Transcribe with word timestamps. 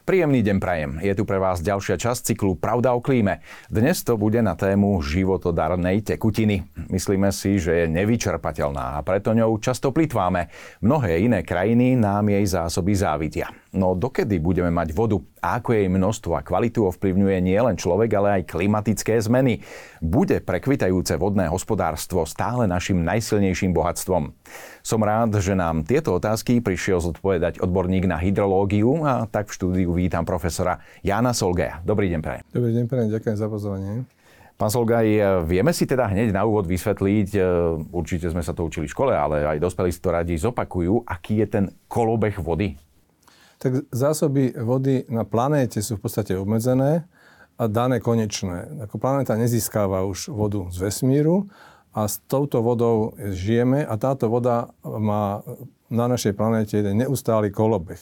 Príjemný 0.00 0.40
deň 0.40 0.56
prajem. 0.64 0.92
Je 1.04 1.12
tu 1.12 1.28
pre 1.28 1.36
vás 1.36 1.60
ďalšia 1.60 2.00
časť 2.00 2.32
cyklu 2.32 2.56
Pravda 2.56 2.96
o 2.96 3.04
klíme. 3.04 3.44
Dnes 3.68 4.00
to 4.00 4.16
bude 4.16 4.40
na 4.40 4.56
tému 4.56 4.96
životodarnej 5.04 6.00
tekutiny. 6.00 6.64
Myslíme 6.88 7.28
si, 7.28 7.60
že 7.60 7.84
je 7.84 7.92
nevyčerpateľná 7.92 8.96
a 8.96 9.04
preto 9.04 9.36
ňou 9.36 9.60
často 9.60 9.92
plitváme. 9.92 10.48
Mnohé 10.80 11.20
iné 11.20 11.44
krajiny 11.44 12.00
nám 12.00 12.32
jej 12.32 12.48
zásoby 12.48 12.96
závidia. 12.96 13.52
No 13.70 13.94
dokedy 13.94 14.40
budeme 14.42 14.72
mať 14.72 14.90
vodu 14.96 15.20
a 15.38 15.62
ako 15.62 15.78
jej 15.78 15.86
množstvo 15.86 16.32
a 16.34 16.42
kvalitu 16.42 16.90
ovplyvňuje 16.90 17.38
nielen 17.38 17.78
človek, 17.78 18.10
ale 18.18 18.28
aj 18.40 18.50
klimatické 18.50 19.14
zmeny? 19.22 19.62
Bude 20.02 20.42
prekvitajúce 20.42 21.14
vodné 21.14 21.46
hospodárstvo 21.46 22.26
stále 22.26 22.66
našim 22.66 23.04
najsilnejším 23.06 23.70
bohatstvom? 23.70 24.34
Som 24.82 25.04
rád, 25.06 25.38
že 25.38 25.54
nám 25.54 25.86
tieto 25.86 26.18
otázky 26.18 26.58
prišiel 26.58 26.98
zodpovedať 26.98 27.62
odborník 27.62 28.10
na 28.10 28.18
hydrológiu 28.18 29.06
a 29.06 29.28
tak 29.30 29.52
v 29.52 29.56
štúdiu 29.60 29.90
vítam 30.00 30.24
profesora 30.24 30.80
Jana 31.04 31.36
Solgeja. 31.36 31.84
Dobrý 31.84 32.08
deň, 32.08 32.20
prajem. 32.24 32.44
Dobrý 32.48 32.72
deň, 32.72 32.84
prajem, 32.88 33.08
ďakujem 33.12 33.36
za 33.36 33.46
pozvanie. 33.52 34.08
Pán 34.60 34.68
Solgaj, 34.68 35.08
vieme 35.48 35.72
si 35.72 35.88
teda 35.88 36.04
hneď 36.04 36.36
na 36.36 36.44
úvod 36.44 36.68
vysvetliť, 36.68 37.28
e, 37.32 37.40
určite 37.96 38.28
sme 38.28 38.44
sa 38.44 38.52
to 38.52 38.68
učili 38.68 38.84
v 38.84 38.92
škole, 38.92 39.16
ale 39.16 39.40
aj 39.40 39.56
dospelí 39.56 39.88
si 39.88 40.04
to 40.04 40.12
radi 40.12 40.36
zopakujú, 40.36 41.08
aký 41.08 41.40
je 41.40 41.46
ten 41.48 41.64
kolobeh 41.88 42.36
vody? 42.36 42.76
Tak 43.56 43.88
zásoby 43.88 44.52
vody 44.60 45.08
na 45.08 45.24
planéte 45.24 45.80
sú 45.80 45.96
v 45.96 46.04
podstate 46.04 46.36
obmedzené 46.36 47.08
a 47.56 47.64
dané 47.72 48.04
konečné. 48.04 48.84
Ako 48.84 49.00
planéta 49.00 49.32
nezískava 49.40 50.04
už 50.04 50.28
vodu 50.28 50.68
z 50.68 50.76
vesmíru 50.92 51.48
a 51.96 52.04
s 52.04 52.20
touto 52.28 52.60
vodou 52.60 53.16
žijeme 53.16 53.80
a 53.80 53.96
táto 53.96 54.28
voda 54.28 54.68
má 54.84 55.40
na 55.88 56.04
našej 56.04 56.36
planéte 56.36 56.76
jeden 56.84 57.00
neustály 57.00 57.48
kolobeh. 57.48 58.00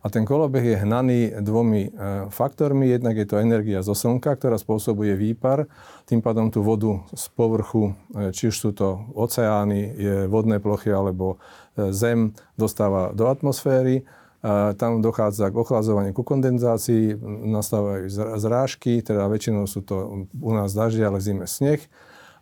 A 0.00 0.08
ten 0.08 0.24
kolobeh 0.24 0.64
je 0.64 0.80
hnaný 0.80 1.44
dvomi 1.44 1.82
e, 1.84 1.90
faktormi. 2.32 2.88
Jednak 2.88 3.20
je 3.20 3.28
to 3.28 3.36
energia 3.36 3.84
zo 3.84 3.92
slnka, 3.92 4.32
ktorá 4.32 4.56
spôsobuje 4.56 5.12
výpar. 5.12 5.68
Tým 6.08 6.24
pádom 6.24 6.48
tú 6.48 6.64
vodu 6.64 7.04
z 7.12 7.28
povrchu, 7.36 7.92
e, 8.16 8.32
či 8.32 8.48
už 8.48 8.56
sú 8.56 8.70
to 8.72 9.04
oceány, 9.12 9.80
je 10.00 10.14
vodné 10.24 10.56
plochy 10.56 10.88
alebo 10.88 11.36
e, 11.76 11.92
zem, 11.92 12.32
dostáva 12.56 13.12
do 13.12 13.28
atmosféry. 13.28 14.08
Tam 14.80 15.04
dochádza 15.04 15.52
k 15.52 15.60
ochladzovaniu, 15.60 16.16
ku 16.16 16.24
kondenzácii, 16.24 17.12
nastávajú 17.44 18.08
zrážky, 18.40 19.04
teda 19.04 19.28
väčšinou 19.28 19.68
sú 19.68 19.84
to 19.84 20.24
u 20.32 20.52
nás 20.56 20.72
dažde, 20.72 21.04
ale 21.04 21.20
zime 21.20 21.44
sneh. 21.44 21.76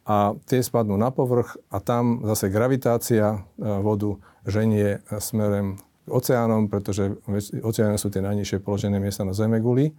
A 0.06 0.38
tie 0.46 0.62
spadnú 0.62 0.94
na 0.94 1.10
povrch 1.10 1.58
a 1.74 1.82
tam 1.82 2.22
zase 2.22 2.54
gravitácia 2.54 3.42
vodu 3.58 4.14
ženie 4.46 5.02
smerem 5.18 5.82
oceánom, 6.10 6.66
pretože 6.72 7.14
oceány 7.62 8.00
sú 8.00 8.08
tie 8.08 8.24
najnižšie 8.24 8.64
položené 8.64 8.98
miesta 8.98 9.22
na 9.22 9.36
Zemeguli. 9.36 9.92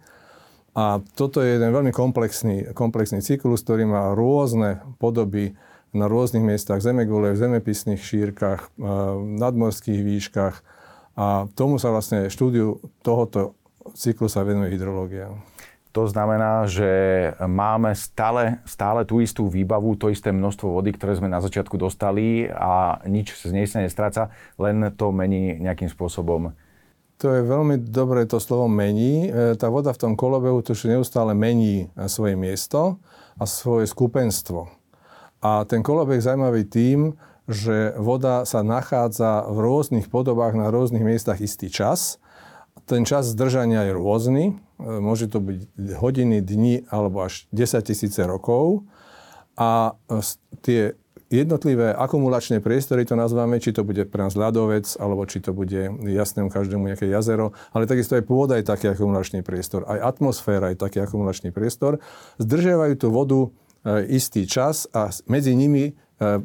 A 0.70 1.02
toto 1.18 1.42
je 1.42 1.58
jeden 1.58 1.74
veľmi 1.74 1.90
komplexný, 1.90 2.70
komplexný 2.74 3.22
cyklus, 3.22 3.66
ktorý 3.66 3.90
má 3.90 4.14
rôzne 4.14 4.82
podoby 5.02 5.58
na 5.90 6.06
rôznych 6.06 6.46
miestach 6.46 6.78
Zemegule, 6.78 7.34
v 7.34 7.42
zemepisných 7.42 7.98
šírkach, 7.98 8.70
nadmorských 9.18 10.00
výškach. 10.06 10.62
A 11.18 11.50
tomu 11.58 11.82
sa 11.82 11.90
vlastne 11.90 12.30
štúdiu 12.30 12.78
tohoto 13.02 13.58
cyklu 13.98 14.30
sa 14.30 14.46
venuje 14.46 14.70
hydrológia. 14.70 15.34
To 15.90 16.06
znamená, 16.06 16.70
že 16.70 16.86
máme 17.42 17.98
stále, 17.98 18.62
stále 18.62 19.02
tú 19.02 19.18
istú 19.18 19.50
výbavu, 19.50 19.98
to 19.98 20.06
isté 20.06 20.30
množstvo 20.30 20.70
vody, 20.70 20.94
ktoré 20.94 21.18
sme 21.18 21.26
na 21.26 21.42
začiatku 21.42 21.74
dostali 21.74 22.46
a 22.46 23.02
nič 23.10 23.34
z 23.34 23.50
nej 23.50 23.66
sa 23.66 23.82
nestráca, 23.82 24.30
len 24.54 24.94
to 24.94 25.10
mení 25.10 25.58
nejakým 25.58 25.90
spôsobom. 25.90 26.54
To 27.20 27.26
je 27.36 27.42
veľmi 27.42 27.90
dobré 27.90 28.24
to 28.24 28.40
slovo 28.40 28.70
mení. 28.70 29.28
E, 29.28 29.58
tá 29.58 29.68
voda 29.68 29.92
v 29.92 30.00
tom 30.00 30.12
kolobehu 30.16 30.64
to 30.64 30.72
neustále 30.86 31.36
mení 31.36 31.92
svoje 32.08 32.32
miesto 32.32 32.96
a 33.36 33.44
svoje 33.44 33.90
skupenstvo. 33.90 34.72
A 35.44 35.66
ten 35.68 35.84
kolobeh 35.84 36.22
zaujímavý 36.22 36.64
tým, 36.70 37.18
že 37.50 37.98
voda 37.98 38.46
sa 38.46 38.62
nachádza 38.62 39.42
v 39.50 39.58
rôznych 39.58 40.06
podobách 40.06 40.54
na 40.54 40.70
rôznych 40.70 41.02
miestach 41.02 41.42
istý 41.42 41.66
čas. 41.66 42.22
Ten 42.90 43.06
čas 43.06 43.30
zdržania 43.30 43.86
je 43.86 43.92
rôzny. 43.94 44.44
E, 44.50 44.52
môže 44.82 45.30
to 45.30 45.38
byť 45.38 45.60
hodiny, 46.02 46.42
dni 46.42 46.90
alebo 46.90 47.22
až 47.22 47.46
10 47.54 47.86
tisíce 47.86 48.18
rokov. 48.26 48.82
A 49.54 49.94
e, 50.10 50.18
tie 50.66 50.80
jednotlivé 51.30 51.94
akumulačné 51.94 52.58
priestory 52.58 53.06
to 53.06 53.14
nazveme, 53.14 53.62
či 53.62 53.70
to 53.70 53.86
bude 53.86 54.02
pre 54.10 54.26
nás 54.26 54.34
ľadovec, 54.34 54.90
alebo 54.98 55.22
či 55.22 55.38
to 55.38 55.54
bude 55.54 56.02
jasnému 56.02 56.50
každému 56.50 56.90
nejaké 56.90 57.06
jazero, 57.06 57.54
ale 57.70 57.86
takisto 57.86 58.18
aj 58.18 58.26
pôda 58.26 58.58
je 58.58 58.66
taký 58.66 58.90
akumulačný 58.90 59.46
priestor, 59.46 59.86
aj 59.86 60.18
atmosféra 60.18 60.74
je 60.74 60.82
taký 60.82 60.98
akumulačný 60.98 61.54
priestor. 61.54 62.02
Zdržiavajú 62.42 62.94
tú 62.98 63.14
vodu 63.14 63.40
e, 63.46 63.48
istý 64.18 64.50
čas 64.50 64.90
a 64.90 65.14
medzi 65.30 65.54
nimi 65.54 65.94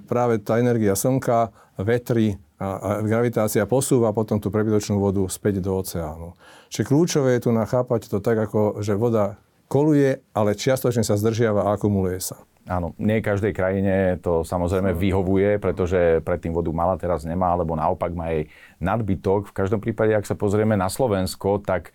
práve 0.08 0.40
tá 0.40 0.56
energia 0.56 0.96
slnka, 0.96 1.52
vetry 1.76 2.40
a, 2.60 3.04
gravitácia 3.04 3.68
posúva 3.68 4.16
potom 4.16 4.40
tú 4.40 4.48
prebytočnú 4.48 4.96
vodu 5.00 5.24
späť 5.28 5.60
do 5.60 5.76
oceánu. 5.76 6.36
Čiže 6.72 6.88
kľúčové 6.88 7.30
je 7.36 7.48
tu 7.48 7.52
nachápať 7.52 8.08
to 8.08 8.24
tak, 8.24 8.40
ako 8.40 8.80
že 8.80 8.96
voda 8.96 9.40
koluje, 9.68 10.22
ale 10.32 10.56
čiastočne 10.56 11.04
sa 11.04 11.20
zdržiava 11.20 11.68
a 11.68 11.74
akumuluje 11.76 12.22
sa. 12.22 12.40
Áno, 12.66 12.98
nie 12.98 13.22
každej 13.22 13.54
krajine 13.54 14.18
to 14.26 14.42
samozrejme 14.42 14.98
vyhovuje, 14.98 15.62
pretože 15.62 16.26
predtým 16.26 16.50
vodu 16.50 16.74
mala, 16.74 16.98
teraz 16.98 17.22
nemá, 17.22 17.54
alebo 17.54 17.78
naopak 17.78 18.10
má 18.18 18.34
jej 18.34 18.50
nadbytok. 18.82 19.54
V 19.54 19.54
každom 19.54 19.78
prípade, 19.78 20.18
ak 20.18 20.26
sa 20.26 20.34
pozrieme 20.34 20.74
na 20.74 20.90
Slovensko, 20.90 21.62
tak 21.62 21.94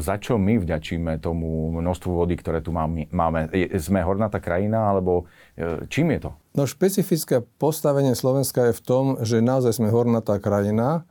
za 0.00 0.16
čo 0.16 0.40
my 0.40 0.56
vďačíme 0.56 1.20
tomu 1.20 1.68
množstvu 1.76 2.08
vody, 2.08 2.40
ktoré 2.40 2.64
tu 2.64 2.72
máme? 2.72 3.04
Sme 3.76 4.00
hornatá 4.00 4.40
krajina, 4.40 4.88
alebo 4.88 5.28
e, 5.52 5.84
čím 5.92 6.16
je 6.16 6.24
to? 6.24 6.30
No 6.56 6.64
špecifické 6.64 7.44
postavenie 7.60 8.16
Slovenska 8.16 8.72
je 8.72 8.78
v 8.80 8.82
tom, 8.82 9.04
že 9.20 9.44
naozaj 9.44 9.76
sme 9.76 9.92
hornatá 9.92 10.40
krajina, 10.40 11.04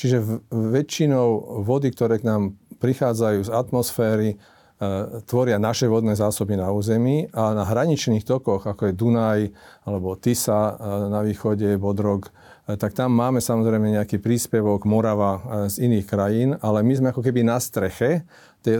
čiže 0.00 0.24
väčšinou 0.48 1.60
vody, 1.68 1.92
ktoré 1.92 2.16
k 2.16 2.28
nám 2.32 2.42
prichádzajú 2.80 3.44
z 3.44 3.50
atmosféry, 3.52 4.40
E, 4.82 5.22
tvoria 5.30 5.62
naše 5.62 5.86
vodné 5.86 6.18
zásoby 6.18 6.58
na 6.58 6.74
území 6.74 7.30
a 7.30 7.54
na 7.54 7.62
hraničných 7.62 8.26
tokoch, 8.26 8.66
ako 8.66 8.90
je 8.90 8.98
Dunaj 8.98 9.40
alebo 9.86 10.18
Tisa 10.18 10.74
na 11.06 11.22
východe, 11.22 11.78
Bodrog, 11.78 12.34
tak 12.62 12.94
tam 12.94 13.10
máme 13.10 13.42
samozrejme 13.42 13.98
nejaký 13.98 14.22
príspevok 14.22 14.86
Morava 14.86 15.66
z 15.66 15.82
iných 15.82 16.06
krajín, 16.06 16.50
ale 16.62 16.86
my 16.86 16.94
sme 16.94 17.08
ako 17.10 17.22
keby 17.26 17.42
na 17.42 17.58
streche 17.58 18.22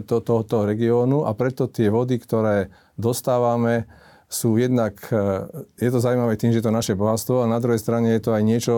tohoto 0.06 0.62
regiónu 0.62 1.26
a 1.26 1.34
preto 1.34 1.66
tie 1.66 1.90
vody, 1.90 2.22
ktoré 2.22 2.70
dostávame, 2.94 3.90
sú 4.32 4.56
jednak, 4.56 4.96
je 5.76 5.90
to 5.92 6.00
zaujímavé 6.00 6.40
tým, 6.40 6.56
že 6.56 6.64
je 6.64 6.66
to 6.70 6.72
naše 6.72 6.96
bohatstvo 6.96 7.44
a 7.44 7.50
na 7.52 7.60
druhej 7.60 7.76
strane 7.76 8.16
je 8.16 8.22
to 8.24 8.32
aj 8.32 8.42
niečo, 8.46 8.74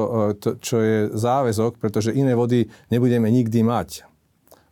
čo 0.59 0.77
je 0.83 0.99
záväzok, 1.15 1.79
pretože 1.79 2.11
iné 2.11 2.35
vody 2.35 2.67
nebudeme 2.91 3.31
nikdy 3.31 3.63
mať. 3.63 4.03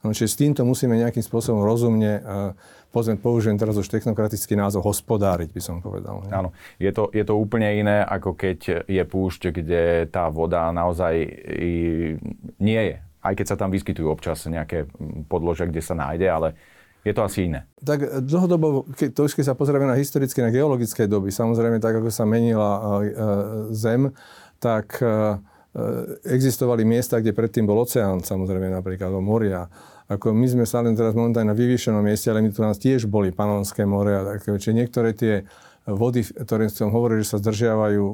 Čiže 0.02 0.26
s 0.26 0.34
týmto 0.34 0.66
musíme 0.66 0.98
nejakým 0.98 1.22
spôsobom 1.22 1.62
rozumne, 1.62 2.18
povedzme, 2.92 3.16
použijem 3.16 3.56
teraz 3.56 3.74
už 3.80 3.88
technokratický 3.88 4.52
názov, 4.52 4.84
hospodáriť, 4.84 5.48
by 5.50 5.62
som 5.64 5.80
povedal. 5.80 6.22
Áno, 6.28 6.52
je 6.76 6.92
to, 6.92 7.08
je 7.10 7.24
to 7.24 7.34
úplne 7.34 7.66
iné, 7.72 8.04
ako 8.04 8.36
keď 8.36 8.84
je 8.84 9.02
púšť, 9.08 9.48
kde 9.50 10.12
tá 10.12 10.28
voda 10.28 10.68
naozaj 10.68 11.14
nie 12.60 12.82
je. 12.92 12.96
Aj 13.22 13.32
keď 13.32 13.46
sa 13.48 13.56
tam 13.56 13.72
vyskytujú 13.72 14.12
občas 14.12 14.44
nejaké 14.44 14.84
podlože, 15.32 15.66
kde 15.72 15.80
sa 15.80 15.96
nájde, 15.96 16.28
ale 16.28 16.48
je 17.02 17.10
to 17.16 17.22
asi 17.24 17.50
iné. 17.50 17.66
Tak 17.82 18.22
dlhodobo, 18.22 18.86
keď, 18.94 19.08
to 19.16 19.26
už 19.26 19.34
keď 19.34 19.44
sa 19.50 19.58
pozrieme 19.58 19.90
na 19.90 19.98
historické, 19.98 20.38
na 20.38 20.54
geologické 20.54 21.10
doby, 21.10 21.34
samozrejme 21.34 21.82
tak, 21.82 21.98
ako 21.98 22.12
sa 22.12 22.22
menila 22.28 23.00
Zem, 23.74 24.14
tak 24.62 25.02
existovali 26.28 26.84
miesta, 26.84 27.16
kde 27.16 27.32
predtým 27.32 27.64
bol 27.64 27.80
oceán, 27.80 28.20
samozrejme 28.20 28.68
napríklad, 28.68 29.08
moria 29.24 29.66
ako 30.18 30.36
my 30.36 30.46
sme 30.48 30.64
stále 30.68 30.92
teraz 30.92 31.16
momentálne 31.16 31.50
na 31.50 31.56
vyvýšenom 31.56 32.04
mieste, 32.04 32.28
ale 32.28 32.44
my 32.44 32.52
tu 32.52 32.60
nás 32.60 32.76
tiež 32.76 33.08
boli 33.08 33.32
Panonské 33.32 33.88
more. 33.88 34.38
Čiže 34.44 34.76
niektoré 34.76 35.16
tie 35.16 35.48
vody, 35.82 36.22
ktoré 36.22 36.70
som 36.70 36.94
hovoril, 36.94 37.26
že 37.26 37.34
sa 37.34 37.42
zdržiavajú 37.42 38.04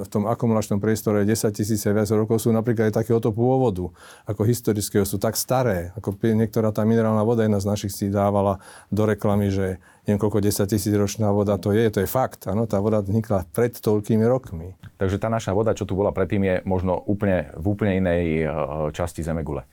v 0.00 0.08
tom 0.08 0.24
akumulačnom 0.24 0.80
priestore 0.80 1.28
10 1.28 1.52
tisíce 1.52 1.84
viac 1.92 2.08
rokov, 2.08 2.40
sú 2.40 2.48
napríklad 2.56 2.88
aj 2.88 3.04
takéhoto 3.04 3.36
pôvodu, 3.36 3.92
ako 4.24 4.48
historického, 4.48 5.04
sú 5.04 5.20
tak 5.20 5.36
staré. 5.36 5.92
Ako 6.00 6.16
niektorá 6.16 6.72
tá 6.72 6.88
minerálna 6.88 7.20
voda, 7.20 7.44
jedna 7.44 7.60
z 7.60 7.68
našich 7.68 7.92
si 7.92 8.08
dávala 8.08 8.64
do 8.88 9.04
reklamy, 9.04 9.52
že 9.52 9.76
neviem 10.08 10.16
koľko 10.16 10.40
10 10.40 10.72
tisíc 10.72 10.94
ročná 10.96 11.28
voda 11.36 11.60
to 11.60 11.76
je, 11.76 11.84
to 11.92 12.00
je 12.00 12.08
fakt. 12.08 12.48
Ano, 12.48 12.64
tá 12.64 12.80
voda 12.80 13.04
vznikla 13.04 13.44
pred 13.52 13.76
toľkými 13.76 14.24
rokmi. 14.24 14.72
Takže 14.96 15.20
tá 15.20 15.28
naša 15.28 15.52
voda, 15.52 15.76
čo 15.76 15.84
tu 15.84 15.92
bola 15.92 16.16
predtým, 16.16 16.48
je 16.48 16.54
možno 16.64 16.96
úplne, 17.04 17.52
v 17.60 17.76
úplne 17.76 18.00
inej 18.00 18.48
časti 18.96 19.20
Zemegule. 19.20 19.68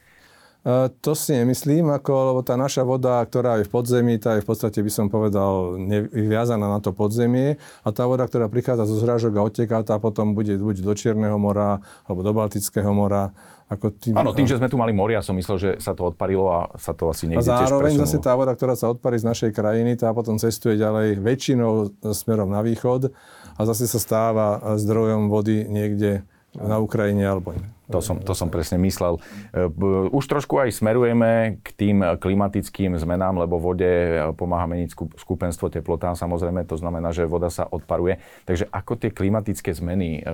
To 1.03 1.11
si 1.11 1.35
nemyslím, 1.35 1.91
ako, 1.91 2.11
lebo 2.31 2.39
tá 2.39 2.55
naša 2.55 2.87
voda, 2.87 3.19
ktorá 3.19 3.59
je 3.59 3.67
v 3.67 3.71
podzemí, 3.71 4.15
tá 4.15 4.39
je 4.39 4.43
v 4.43 4.47
podstate, 4.47 4.79
by 4.79 4.91
som 4.91 5.11
povedal, 5.11 5.75
viazaná 6.15 6.71
na 6.71 6.79
to 6.79 6.95
podzemie 6.95 7.59
a 7.83 7.91
tá 7.91 8.07
voda, 8.07 8.23
ktorá 8.23 8.47
prichádza 8.47 8.87
zo 8.87 8.95
zrážok 8.95 9.35
a 9.35 9.43
odteká, 9.43 9.83
tá 9.83 9.99
potom 9.99 10.31
bude 10.31 10.55
buď 10.55 10.87
do 10.87 10.93
Čierneho 10.95 11.35
mora 11.35 11.83
alebo 12.07 12.23
do 12.23 12.31
Baltického 12.31 12.95
mora. 12.95 13.35
Ako 13.67 13.91
tým, 13.95 14.13
Áno, 14.15 14.35
tým, 14.35 14.47
že 14.47 14.59
sme 14.59 14.69
tu 14.71 14.79
mali 14.79 14.91
moria, 14.95 15.23
som 15.23 15.33
myslel, 15.35 15.57
že 15.57 15.69
sa 15.81 15.95
to 15.97 16.13
odparilo 16.13 16.45
a 16.51 16.59
sa 16.77 16.93
to 16.93 17.09
asi 17.09 17.25
niekde 17.25 17.47
A 17.47 17.63
zároveň 17.63 17.95
tiež 17.95 18.05
zase 18.05 18.17
tá 18.21 18.35
voda, 18.35 18.53
ktorá 18.53 18.75
sa 18.77 18.91
odparí 18.91 19.17
z 19.19 19.25
našej 19.25 19.51
krajiny, 19.55 19.99
tá 19.99 20.13
potom 20.15 20.39
cestuje 20.39 20.77
ďalej 20.77 21.19
väčšinou 21.19 21.91
smerom 22.11 22.51
na 22.51 22.61
východ 22.61 23.11
a 23.57 23.61
zase 23.67 23.89
sa 23.89 23.99
stáva 23.99 24.77
zdrojom 24.77 25.31
vody 25.31 25.65
niekde 25.67 26.23
na 26.57 26.77
Ukrajine 26.77 27.25
alebo 27.25 27.57
to 27.91 27.99
som, 27.99 28.17
to 28.17 28.33
som 28.33 28.47
presne 28.47 28.79
myslel. 28.81 29.19
E, 29.51 29.67
už 30.09 30.23
trošku 30.25 30.55
aj 30.57 30.71
smerujeme 30.71 31.59
k 31.61 31.67
tým 31.75 32.01
klimatickým 32.17 32.95
zmenám, 32.95 33.43
lebo 33.43 33.59
vode 33.59 34.17
pomáha 34.39 34.65
meniť 34.65 34.95
skupenstvo 35.19 35.67
teplotá, 35.67 36.15
samozrejme, 36.15 36.63
to 36.63 36.79
znamená, 36.79 37.11
že 37.11 37.29
voda 37.29 37.51
sa 37.51 37.67
odparuje. 37.67 38.17
Takže 38.47 38.71
ako 38.71 38.97
tie 38.97 39.11
klimatické 39.11 39.75
zmeny 39.75 40.21
e, 40.21 40.31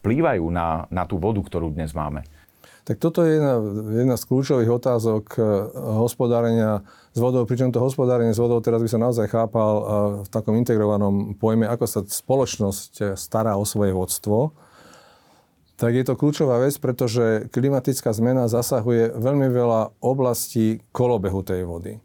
vplývajú 0.00 0.44
na, 0.48 0.88
na 0.88 1.04
tú 1.04 1.20
vodu, 1.20 1.38
ktorú 1.38 1.70
dnes 1.70 1.92
máme? 1.92 2.24
Tak 2.88 2.96
toto 2.96 3.22
je 3.22 3.36
jedna, 3.36 3.60
jedna 3.92 4.16
z 4.16 4.24
kľúčových 4.24 4.70
otázok 4.72 5.24
e, 5.36 5.40
hospodárenia 6.00 6.82
s 7.12 7.18
vodou, 7.20 7.44
pričom 7.44 7.68
to 7.68 7.84
hospodárenie 7.84 8.32
s 8.32 8.40
vodou 8.40 8.58
teraz 8.64 8.80
by 8.80 8.88
sa 8.88 8.98
naozaj 8.98 9.26
chápal 9.28 9.74
v 10.24 10.28
takom 10.30 10.56
integrovanom 10.56 11.36
pojme, 11.36 11.68
ako 11.68 11.84
sa 11.84 12.00
spoločnosť 12.00 13.18
stará 13.18 13.60
o 13.60 13.66
svoje 13.68 13.92
vodstvo 13.92 14.69
tak 15.80 15.96
je 15.96 16.04
to 16.04 16.12
kľúčová 16.12 16.60
vec, 16.60 16.76
pretože 16.76 17.48
klimatická 17.48 18.12
zmena 18.12 18.52
zasahuje 18.52 19.16
veľmi 19.16 19.48
veľa 19.48 19.96
oblastí 20.04 20.84
kolobehu 20.92 21.40
tej 21.40 21.64
vody. 21.64 21.96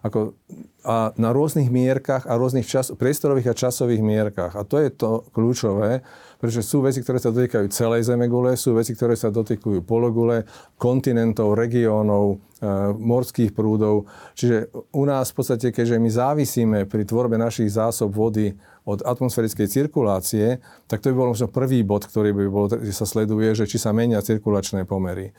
Ako, 0.00 0.32
a 0.80 1.12
na 1.20 1.30
rôznych 1.30 1.68
mierkach 1.68 2.24
a 2.24 2.40
rôznych 2.40 2.64
čas, 2.64 2.88
priestorových 2.88 3.52
a 3.52 3.58
časových 3.68 4.00
mierkach. 4.00 4.56
A 4.56 4.64
to 4.64 4.80
je 4.80 4.88
to 4.88 5.28
kľúčové, 5.36 6.00
pretože 6.40 6.64
sú 6.64 6.80
veci, 6.80 7.04
ktoré 7.04 7.20
sa 7.20 7.28
dotýkajú 7.28 7.68
celej 7.68 8.08
Zemegule, 8.08 8.56
sú 8.56 8.72
veci, 8.72 8.96
ktoré 8.96 9.12
sa 9.12 9.28
dotýkajú 9.28 9.84
pologule, 9.84 10.48
kontinentov, 10.80 11.52
regiónov, 11.52 12.32
e, 12.32 12.66
morských 12.96 13.52
prúdov. 13.52 14.08
Čiže 14.40 14.72
u 14.96 15.04
nás 15.04 15.30
v 15.30 15.36
podstate, 15.36 15.68
keďže 15.68 16.00
my 16.00 16.10
závisíme 16.10 16.78
pri 16.88 17.04
tvorbe 17.04 17.36
našich 17.36 17.68
zásob 17.68 18.08
vody 18.16 18.56
od 18.90 19.06
atmosférickej 19.06 19.70
cirkulácie, 19.70 20.58
tak 20.90 20.98
to 20.98 21.14
by 21.14 21.22
bol 21.22 21.30
možno 21.30 21.46
prvý 21.46 21.86
bod, 21.86 22.10
ktorý 22.10 22.34
by 22.34 22.44
bol, 22.50 22.66
že 22.66 22.90
sa 22.90 23.06
sleduje, 23.06 23.54
že 23.54 23.70
či 23.70 23.78
sa 23.78 23.94
menia 23.94 24.18
cirkulačné 24.18 24.82
pomery. 24.82 25.30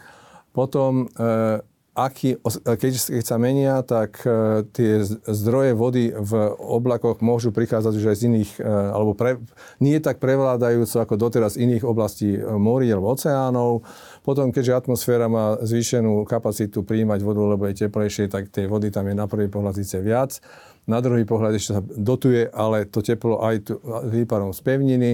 Potom 0.56 1.12
e, 1.12 1.60
aký, 1.92 2.40
keď, 2.64 2.92
keď 3.20 3.26
sa 3.28 3.36
menia, 3.36 3.84
tak 3.84 4.24
e, 4.24 4.64
tie 4.72 5.04
zdroje 5.28 5.76
vody 5.76 6.16
v 6.16 6.32
oblakoch 6.56 7.20
môžu 7.20 7.52
prichádzať 7.52 7.94
už 8.00 8.06
aj 8.08 8.18
z 8.18 8.24
iných, 8.32 8.52
alebo 8.64 9.12
pre, 9.12 9.44
nie 9.84 10.00
tak 10.00 10.24
prevládajúco 10.24 11.04
ako 11.04 11.16
doteraz 11.20 11.60
iných 11.60 11.84
oblastí 11.84 12.40
morí 12.40 12.88
alebo 12.88 13.12
oceánov. 13.12 13.84
Potom, 14.24 14.56
keďže 14.56 14.78
atmosféra 14.78 15.28
má 15.28 15.60
zvýšenú 15.60 16.24
kapacitu 16.24 16.88
príjmať 16.88 17.20
vodu, 17.28 17.44
lebo 17.44 17.68
je 17.68 17.88
teplejšie, 17.88 18.32
tak 18.32 18.48
tej 18.48 18.72
vody 18.72 18.88
tam 18.88 19.12
je 19.12 19.16
na 19.18 19.28
prvý 19.28 19.52
pohľad 19.52 19.76
viac. 20.00 20.40
Na 20.90 20.98
druhý 20.98 21.26
pohľad 21.26 21.54
ešte 21.54 21.78
sa 21.78 21.82
dotuje, 21.84 22.50
ale 22.50 22.90
to 22.90 23.06
teplo 23.06 23.42
aj 23.42 23.56
tu, 23.66 23.78
výparom 24.10 24.50
z 24.54 24.60
pevniny. 24.66 25.12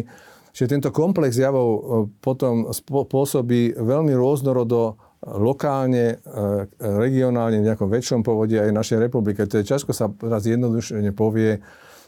Čiže 0.55 0.73
tento 0.73 0.89
komplex 0.89 1.37
javov 1.37 2.09
potom 2.23 2.71
pôsobí 2.87 3.77
veľmi 3.77 4.15
rôznorodo 4.17 4.97
lokálne, 5.21 6.17
e, 6.17 6.65
regionálne, 6.81 7.61
v 7.61 7.67
nejakom 7.67 7.89
väčšom 7.89 8.21
povodí 8.21 8.57
aj 8.57 8.73
našej 8.73 9.09
republike. 9.09 9.45
To 9.45 9.59
je 9.59 9.69
ťažko 9.69 9.91
sa 9.93 10.09
teraz 10.13 10.45
jednodušene 10.45 11.13
povie, 11.13 11.61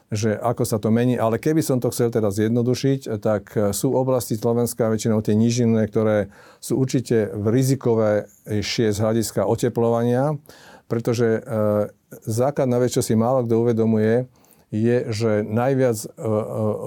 že 0.09 0.33
ako 0.33 0.63
sa 0.65 0.81
to 0.81 0.89
mení, 0.89 1.21
ale 1.21 1.37
keby 1.37 1.61
som 1.61 1.77
to 1.77 1.93
chcel 1.93 2.09
teraz 2.09 2.41
zjednodušiť, 2.41 3.21
tak 3.21 3.53
sú 3.77 3.93
oblasti 3.93 4.33
Slovenska, 4.33 4.89
väčšinou 4.89 5.21
tie 5.21 5.37
nížinné, 5.37 5.85
ktoré 5.85 6.33
sú 6.57 6.81
určite 6.81 7.29
v 7.29 7.45
rizikové 7.53 8.25
z 8.49 8.97
hľadiska 8.97 9.45
oteplovania, 9.45 10.33
pretože 10.89 11.37
e, 11.37 11.41
základná 12.25 12.81
vec, 12.81 12.93
čo 12.93 13.05
si 13.05 13.13
málo 13.13 13.45
kto 13.45 13.61
uvedomuje, 13.61 14.25
je, 14.69 14.97
že 15.09 15.41
najviac 15.49 15.97
e, 15.97 16.07
e, 16.13 16.29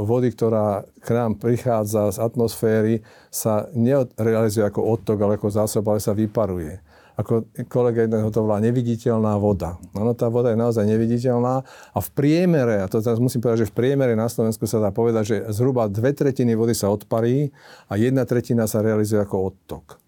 vody, 0.06 0.30
ktorá 0.30 0.86
k 1.02 1.08
nám 1.18 1.42
prichádza 1.42 2.14
z 2.14 2.18
atmosféry, 2.22 2.94
sa 3.26 3.66
nerealizuje 3.74 4.62
ako 4.62 4.86
odtok, 4.86 5.18
ale 5.18 5.34
ako 5.34 5.50
zásob, 5.50 5.82
ale 5.90 5.98
sa 5.98 6.14
vyparuje. 6.14 6.78
Ako 7.18 7.44
kolega 7.68 8.08
jedného 8.08 8.32
to 8.32 8.40
volá 8.40 8.56
neviditeľná 8.62 9.36
voda. 9.36 9.76
Áno, 9.92 10.16
tá 10.16 10.32
voda 10.32 10.48
je 10.48 10.62
naozaj 10.62 10.88
neviditeľná 10.88 11.54
a 11.92 11.98
v 12.00 12.08
priemere, 12.16 12.80
a 12.80 12.88
to 12.88 13.04
teraz 13.04 13.20
musím 13.20 13.44
povedať, 13.44 13.68
že 13.68 13.70
v 13.74 13.76
priemere 13.76 14.16
na 14.16 14.32
Slovensku 14.32 14.64
sa 14.64 14.80
dá 14.80 14.94
povedať, 14.94 15.24
že 15.28 15.36
zhruba 15.52 15.92
dve 15.92 16.16
tretiny 16.16 16.56
vody 16.56 16.72
sa 16.72 16.88
odparí 16.88 17.52
a 17.92 18.00
jedna 18.00 18.24
tretina 18.24 18.64
sa 18.64 18.80
realizuje 18.80 19.20
ako 19.20 19.52
odtok. 19.52 20.00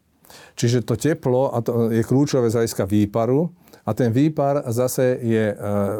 Čiže 0.57 0.87
to 0.87 0.95
teplo 0.97 1.53
a 1.53 1.61
to 1.61 1.93
je 1.93 2.01
kľúčové 2.07 2.49
z 2.49 2.63
hľadiska 2.63 2.87
výparu, 2.89 3.53
a 3.83 3.91
ten 3.95 4.15
výpar 4.15 4.63
zase 4.71 5.19
je 5.19 5.45
e, 5.51 5.57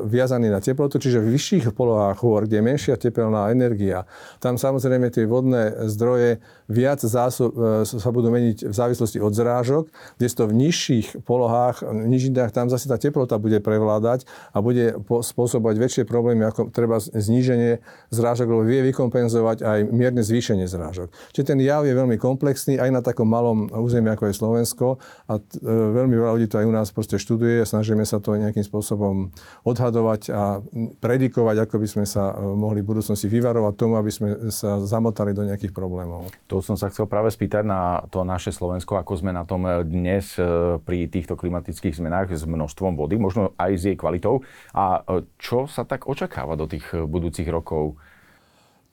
viazaný 0.07 0.49
na 0.55 0.63
teplotu, 0.63 1.03
čiže 1.03 1.19
v 1.19 1.35
vyšších 1.35 1.65
polohách 1.75 2.23
hôr, 2.23 2.47
kde 2.47 2.63
je 2.63 2.65
menšia 2.65 2.95
tepelná 2.95 3.51
energia, 3.51 4.07
tam 4.39 4.55
samozrejme 4.55 5.11
tie 5.11 5.27
vodné 5.27 5.91
zdroje 5.91 6.39
viac 6.71 7.03
zásob, 7.03 7.51
e, 7.55 7.85
sa 7.85 8.11
budú 8.15 8.31
meniť 8.31 8.71
v 8.71 8.75
závislosti 8.75 9.19
od 9.19 9.33
zrážok, 9.35 9.85
to 10.19 10.51
v 10.51 10.55
nižších 10.67 11.23
polohách, 11.23 11.87
v 11.87 12.11
nižinách, 12.11 12.51
tam 12.51 12.67
zase 12.67 12.91
tá 12.91 12.99
teplota 12.99 13.39
bude 13.39 13.63
prevládať 13.63 14.27
a 14.51 14.59
bude 14.59 14.99
spôsobovať 15.07 15.77
väčšie 15.79 16.03
problémy, 16.09 16.51
ako 16.51 16.75
treba 16.75 16.99
zníženie 16.99 17.79
zrážok, 18.11 18.51
lebo 18.51 18.63
vie 18.67 18.83
vykompenzovať 18.91 19.63
aj 19.63 19.79
mierne 19.95 20.23
zvýšenie 20.27 20.67
zrážok. 20.67 21.15
Čiže 21.31 21.55
ten 21.55 21.59
jav 21.63 21.87
je 21.87 21.95
veľmi 21.95 22.19
komplexný 22.19 22.83
aj 22.83 22.91
na 22.91 23.01
takom 23.01 23.31
malom 23.31 23.71
území, 23.71 24.11
ako 24.11 24.31
je 24.31 24.35
Slovensko 24.35 24.87
a 25.31 25.39
e, 25.39 25.43
veľmi 25.71 26.15
veľa 26.19 26.33
ľudí 26.35 26.49
to 26.51 26.59
aj 26.61 26.67
u 26.67 26.75
nás 26.75 26.89
proste 26.91 27.17
študuje, 27.17 27.64
snažíme 27.65 28.05
sa 28.05 28.21
to 28.21 28.37
nejakým 28.37 28.63
spôsobom 28.65 29.33
odhadovať 29.65 30.23
a 30.31 30.61
predikovať, 31.01 31.57
ako 31.65 31.77
by 31.81 31.89
sme 31.89 32.05
sa 32.05 32.33
e, 32.33 32.35
mohli 32.55 32.85
v 32.85 32.91
budúcnosti 32.95 33.27
vyvarovať 33.29 33.75
tomu, 33.75 33.97
aby 33.99 34.13
sme 34.13 34.29
sa 34.53 34.81
zamotali 34.85 35.33
do 35.33 35.45
nejakých 35.45 35.73
problémov. 35.73 36.31
To 36.49 36.61
som 36.61 36.79
sa 36.79 36.93
chcel 36.93 37.09
práve 37.09 37.33
spýtať 37.33 37.65
na 37.65 38.05
to 38.09 38.23
naše 38.23 38.53
Slovensko, 38.55 39.01
ako 39.01 39.19
sme 39.19 39.33
na 39.33 39.43
tom 39.49 39.65
e, 39.65 39.83
dnes 39.83 40.37
e, 40.37 40.79
pri 40.81 41.09
týchto 41.09 41.35
klimatických 41.35 41.97
zmenách 41.97 42.37
s 42.37 42.45
množstvom 42.45 42.95
vody, 42.95 43.17
možno 43.19 43.57
aj 43.59 43.73
s 43.75 43.83
jej 43.89 43.97
kvalitou. 43.97 44.45
A 44.77 45.03
čo 45.41 45.67
sa 45.67 45.83
tak 45.83 46.07
očakáva 46.07 46.55
do 46.55 46.69
tých 46.69 46.85
budúcich 46.93 47.49
rokov? 47.49 47.97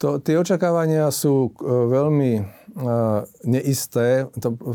To, 0.02 0.18
tie 0.18 0.34
očakávania 0.34 1.14
sú 1.14 1.54
veľmi 1.62 2.42
neisté. 3.46 4.26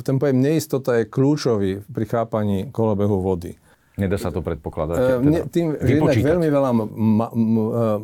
Ten 0.07 0.17
pojem 0.23 0.39
neistota 0.39 1.03
je 1.03 1.11
kľúčový 1.11 1.83
pri 1.83 2.05
chápaní 2.07 2.71
kolobehu 2.71 3.19
vody. 3.19 3.59
Nedá 3.97 4.21
sa 4.21 4.29
to 4.29 4.45
predpokladať? 4.45 4.97
Uh, 4.97 5.25
teda 5.25 5.41
tým, 5.49 5.67
že 5.81 6.21
veľmi 6.21 6.49
veľa 6.53 6.71
ma, 6.77 7.27
e, 7.33 7.41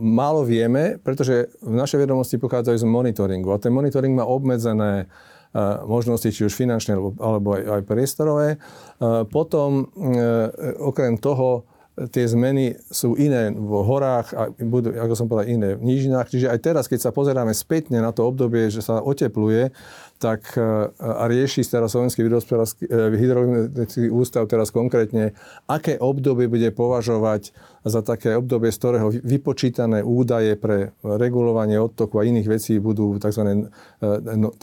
málo 0.01 0.41
vieme, 0.41 0.97
pretože 0.97 1.53
naše 1.61 2.01
vedomosti 2.01 2.41
pochádzajú 2.41 2.81
z 2.81 2.87
monitoringu 2.89 3.53
a 3.53 3.61
ten 3.61 3.69
monitoring 3.69 4.17
má 4.17 4.25
obmedzené 4.25 5.05
uh, 5.05 5.85
možnosti, 5.85 6.33
či 6.33 6.49
už 6.49 6.57
finančné 6.57 6.97
alebo, 6.97 7.53
aj, 7.53 7.63
aj 7.77 7.83
priestorové. 7.85 8.49
Uh, 8.97 9.29
potom, 9.29 9.93
okrem 10.81 11.21
toho, 11.21 11.69
tie 11.93 12.25
zmeny 12.25 12.73
sú 12.89 13.13
iné 13.21 13.53
v 13.53 13.73
horách 13.85 14.33
a 14.33 14.49
budú, 14.57 14.97
ako 14.97 15.13
som 15.13 15.29
povedal, 15.29 15.53
iné 15.53 15.77
v 15.77 15.85
nížinách. 15.85 16.33
Čiže 16.33 16.49
aj 16.49 16.59
teraz, 16.65 16.85
keď 16.89 17.05
sa 17.05 17.11
pozeráme 17.13 17.53
spätne 17.53 18.01
na 18.01 18.17
to 18.17 18.25
obdobie, 18.25 18.73
že 18.73 18.81
sa 18.81 19.05
otepluje, 19.05 19.77
tak 20.23 20.55
e, 20.55 20.63
a 20.95 21.27
rieši 21.27 21.67
teraz 21.67 21.99
Slovenský 21.99 22.23
e, 22.23 22.31
hydrologický 23.19 24.07
ústav 24.07 24.47
teraz 24.47 24.71
konkrétne, 24.71 25.35
aké 25.67 25.99
obdobie 25.99 26.47
bude 26.47 26.71
považovať 26.71 27.51
za 27.83 27.99
také 28.07 28.39
obdobie, 28.39 28.71
z 28.71 28.79
ktorého 28.79 29.11
vypočítané 29.11 30.07
údaje 30.07 30.55
pre 30.55 30.95
regulovanie 31.03 31.83
odtoku 31.83 32.23
a 32.23 32.27
iných 32.27 32.47
vecí 32.47 32.79
budú 32.79 33.19
tzv. 33.19 33.43
E, 33.43 34.07
no, 34.39 34.55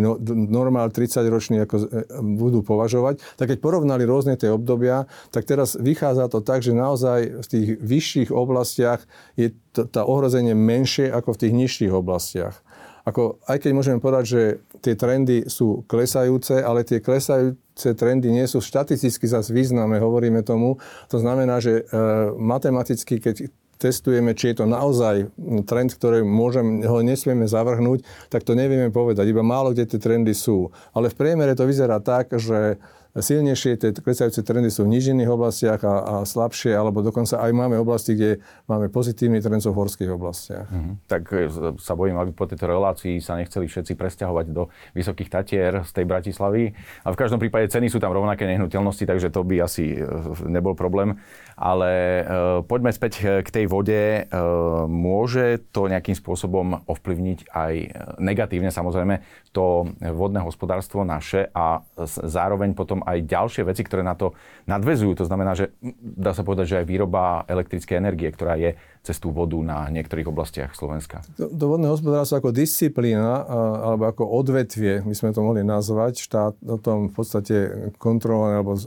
no, 0.00 0.12
normál 0.48 0.88
30 0.88 1.28
ročný 1.28 1.68
ako 1.68 1.76
budú 2.24 2.64
považovať. 2.64 3.20
Tak 3.36 3.52
keď 3.52 3.58
porovnali 3.60 4.08
rôzne 4.08 4.40
tie 4.40 4.48
obdobia, 4.48 5.04
tak 5.28 5.44
teraz 5.44 5.76
vychádza 5.76 6.32
to 6.32 6.40
tak, 6.40 6.64
že 6.64 6.72
naozaj 6.72 7.44
v 7.44 7.46
tých 7.52 7.68
vyšších 7.84 8.30
oblastiach 8.32 9.04
je 9.36 9.52
to, 9.76 9.84
tá 9.84 10.08
ohrozenie 10.08 10.56
menšie 10.56 11.12
ako 11.12 11.36
v 11.36 11.40
tých 11.44 11.52
nižších 11.52 11.92
oblastiach. 11.92 12.64
Ako, 13.02 13.42
aj 13.50 13.58
keď 13.58 13.70
môžeme 13.74 13.98
povedať, 13.98 14.24
že 14.24 14.42
tie 14.78 14.94
trendy 14.94 15.50
sú 15.50 15.82
klesajúce, 15.90 16.62
ale 16.62 16.86
tie 16.86 17.02
klesajúce 17.02 17.98
trendy 17.98 18.30
nie 18.30 18.46
sú 18.46 18.62
štatisticky 18.62 19.26
zase 19.26 19.50
významné, 19.50 19.98
hovoríme 19.98 20.46
tomu. 20.46 20.78
To 21.10 21.18
znamená, 21.18 21.58
že 21.58 21.82
e, 21.82 21.98
matematicky, 22.38 23.18
keď 23.18 23.50
testujeme, 23.82 24.38
či 24.38 24.54
je 24.54 24.62
to 24.62 24.66
naozaj 24.70 25.26
trend, 25.66 25.90
ktorý 25.98 26.22
môžem, 26.22 26.86
ho 26.86 27.02
nesmieme 27.02 27.50
zavrhnúť, 27.50 28.06
tak 28.30 28.46
to 28.46 28.54
nevieme 28.54 28.94
povedať. 28.94 29.26
Iba 29.26 29.42
málo 29.42 29.74
kde 29.74 29.90
tie 29.90 29.98
trendy 29.98 30.30
sú. 30.30 30.70
Ale 30.94 31.10
v 31.10 31.18
priemere 31.18 31.58
to 31.58 31.66
vyzerá 31.66 31.98
tak, 31.98 32.30
že 32.38 32.78
silnejšie, 33.12 33.76
tie 33.76 33.92
klesajúce 33.92 34.40
trendy 34.40 34.72
sú 34.72 34.88
v 34.88 34.96
nižinných 34.96 35.28
oblastiach 35.28 35.84
a, 35.84 35.94
a 36.00 36.14
slabšie, 36.24 36.72
alebo 36.72 37.04
dokonca 37.04 37.44
aj 37.44 37.52
máme 37.52 37.76
oblasti, 37.76 38.16
kde 38.16 38.40
máme 38.64 38.88
pozitívny 38.88 39.44
trend 39.44 39.60
v 39.60 39.76
horských 39.76 40.10
oblastiach. 40.16 40.64
Mm-hmm. 40.72 40.94
Tak 41.04 41.22
e, 41.36 41.52
sa 41.76 41.92
bojím, 41.92 42.16
aby 42.16 42.32
po 42.32 42.48
tejto 42.48 42.64
relácii 42.64 43.20
sa 43.20 43.36
nechceli 43.36 43.68
všetci 43.68 43.92
presťahovať 44.00 44.46
do 44.48 44.72
Vysokých 44.96 45.28
Tatier 45.28 45.84
z 45.84 45.90
tej 45.92 46.04
Bratislavy. 46.08 46.72
A 47.04 47.12
v 47.12 47.20
každom 47.20 47.36
prípade 47.36 47.68
ceny 47.68 47.92
sú 47.92 48.00
tam 48.00 48.16
rovnaké 48.16 48.48
nehnuteľnosti, 48.48 49.04
takže 49.04 49.28
to 49.28 49.44
by 49.44 49.60
asi 49.60 50.00
e, 50.00 50.08
nebol 50.48 50.72
problém. 50.72 51.20
Ale 51.60 51.90
e, 51.92 52.22
poďme 52.64 52.96
späť 52.96 53.44
k 53.44 53.48
tej 53.52 53.68
vode. 53.68 54.24
E, 54.24 54.40
môže 54.88 55.60
to 55.68 55.84
nejakým 55.84 56.16
spôsobom 56.16 56.88
ovplyvniť 56.88 57.52
aj 57.52 57.74
negatívne 58.22 58.72
samozrejme 58.72 59.20
to 59.52 59.84
vodné 60.00 60.40
hospodárstvo 60.40 61.04
naše 61.04 61.52
a 61.52 61.84
zároveň 62.24 62.72
potom 62.72 63.01
aj 63.04 63.28
ďalšie 63.28 63.62
veci, 63.66 63.82
ktoré 63.84 64.06
na 64.06 64.16
to 64.16 64.34
nadvezujú. 64.66 65.18
To 65.22 65.28
znamená, 65.28 65.52
že 65.58 65.74
dá 66.00 66.32
sa 66.32 66.46
povedať, 66.46 66.66
že 66.66 66.78
aj 66.82 66.86
výroba 66.86 67.42
elektrickej 67.46 67.96
energie, 67.98 68.30
ktorá 68.30 68.56
je 68.58 68.74
cez 69.02 69.18
tú 69.18 69.34
vodu 69.34 69.58
na 69.58 69.90
niektorých 69.90 70.30
oblastiach 70.30 70.78
Slovenska. 70.78 71.26
To, 71.34 71.50
to 71.50 71.64
vodné 71.66 71.90
hospodárstvo 71.90 72.38
ako 72.38 72.54
disciplína 72.54 73.42
alebo 73.82 74.06
ako 74.06 74.24
odvetvie, 74.30 75.02
my 75.02 75.14
sme 75.14 75.34
to 75.34 75.42
mohli 75.42 75.66
nazvať, 75.66 76.22
štát 76.22 76.54
o 76.62 76.78
tom 76.78 77.10
v 77.10 77.14
podstate 77.14 77.56
kontrolované, 77.98 78.62
alebo 78.62 78.78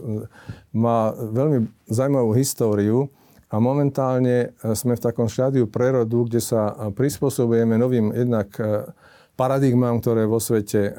má 0.72 1.12
veľmi 1.12 1.68
zaujímavú 1.92 2.32
históriu 2.32 3.12
a 3.46 3.62
momentálne 3.62 4.50
e, 4.50 4.74
sme 4.74 4.98
v 4.98 5.04
takom 5.04 5.30
štádiu 5.30 5.70
prerodu, 5.70 6.26
kde 6.26 6.42
sa 6.42 6.74
prispôsobujeme 6.90 7.78
novým 7.78 8.10
jednak 8.10 8.50
e, 8.58 8.90
paradigmám, 9.36 10.00
ktoré 10.00 10.24
vo 10.24 10.40
svete 10.40 10.90
eh, 10.90 10.96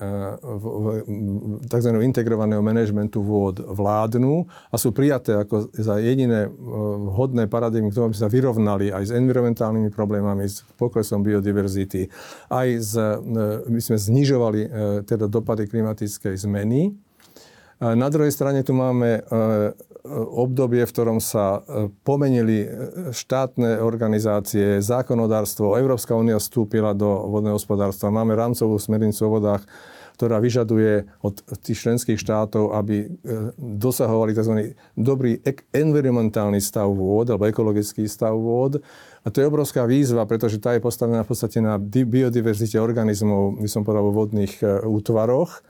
tzv. 1.65 1.91
integrovaného 2.05 2.61
manažmentu 2.61 3.25
vôd 3.25 3.65
vládnu 3.65 4.45
a 4.69 4.75
sú 4.77 4.93
prijaté 4.93 5.41
ako 5.41 5.73
za 5.73 5.97
jediné 5.97 6.45
eh, 6.45 6.49
vhodné 7.11 7.49
paradigmy, 7.49 7.89
ktoré 7.89 8.13
by 8.13 8.17
sa 8.17 8.29
vyrovnali 8.29 8.93
aj 8.93 9.09
s 9.09 9.11
environmentálnymi 9.11 9.89
problémami, 9.89 10.45
s 10.45 10.61
poklesom 10.77 11.25
biodiverzity, 11.25 12.07
aj 12.53 12.67
z, 12.77 12.93
eh, 12.95 13.65
my 13.67 13.81
sme 13.81 13.97
znižovali 13.97 14.61
teda 15.09 15.25
dopady 15.25 15.65
klimatickej 15.65 16.37
zmeny. 16.37 16.93
Na 17.81 18.09
druhej 18.09 18.33
strane 18.33 18.61
tu 18.61 18.73
máme 18.73 19.21
obdobie, 20.15 20.87
v 20.87 20.93
ktorom 20.93 21.19
sa 21.19 21.59
e, 21.61 21.91
pomenili 22.01 22.57
e, 22.63 22.67
štátne 23.11 23.83
organizácie, 23.83 24.79
zákonodárstvo, 24.79 25.75
Európska 25.77 26.15
únia 26.15 26.39
vstúpila 26.39 26.95
do 26.95 27.27
vodného 27.29 27.59
hospodárstva. 27.59 28.13
Máme 28.13 28.33
rámcovú 28.33 28.79
smernicu 28.79 29.27
o 29.27 29.33
vodách, 29.37 29.67
ktorá 30.17 30.41
vyžaduje 30.41 31.05
od 31.21 31.45
tých 31.61 31.85
členských 31.85 32.17
štátov, 32.17 32.73
aby 32.73 33.05
e, 33.05 33.07
dosahovali 33.59 34.33
tzv. 34.33 34.73
dobrý 34.97 35.37
environmentálny 35.69 36.57
stav 36.57 36.89
vôd 36.89 37.29
alebo 37.29 37.45
ekologický 37.45 38.09
stav 38.09 38.33
vôd. 38.33 38.81
A 39.21 39.27
to 39.29 39.43
je 39.43 39.49
obrovská 39.51 39.85
výzva, 39.85 40.25
pretože 40.25 40.57
tá 40.57 40.73
je 40.73 40.81
postavená 40.81 41.21
v 41.21 41.29
podstate 41.29 41.59
na 41.61 41.77
biodiverzite 41.77 42.79
organizmov, 42.79 43.59
by 43.59 43.69
som 43.69 43.83
povedal, 43.83 44.07
vo 44.09 44.23
vodných 44.23 44.63
útvaroch. 44.87 45.61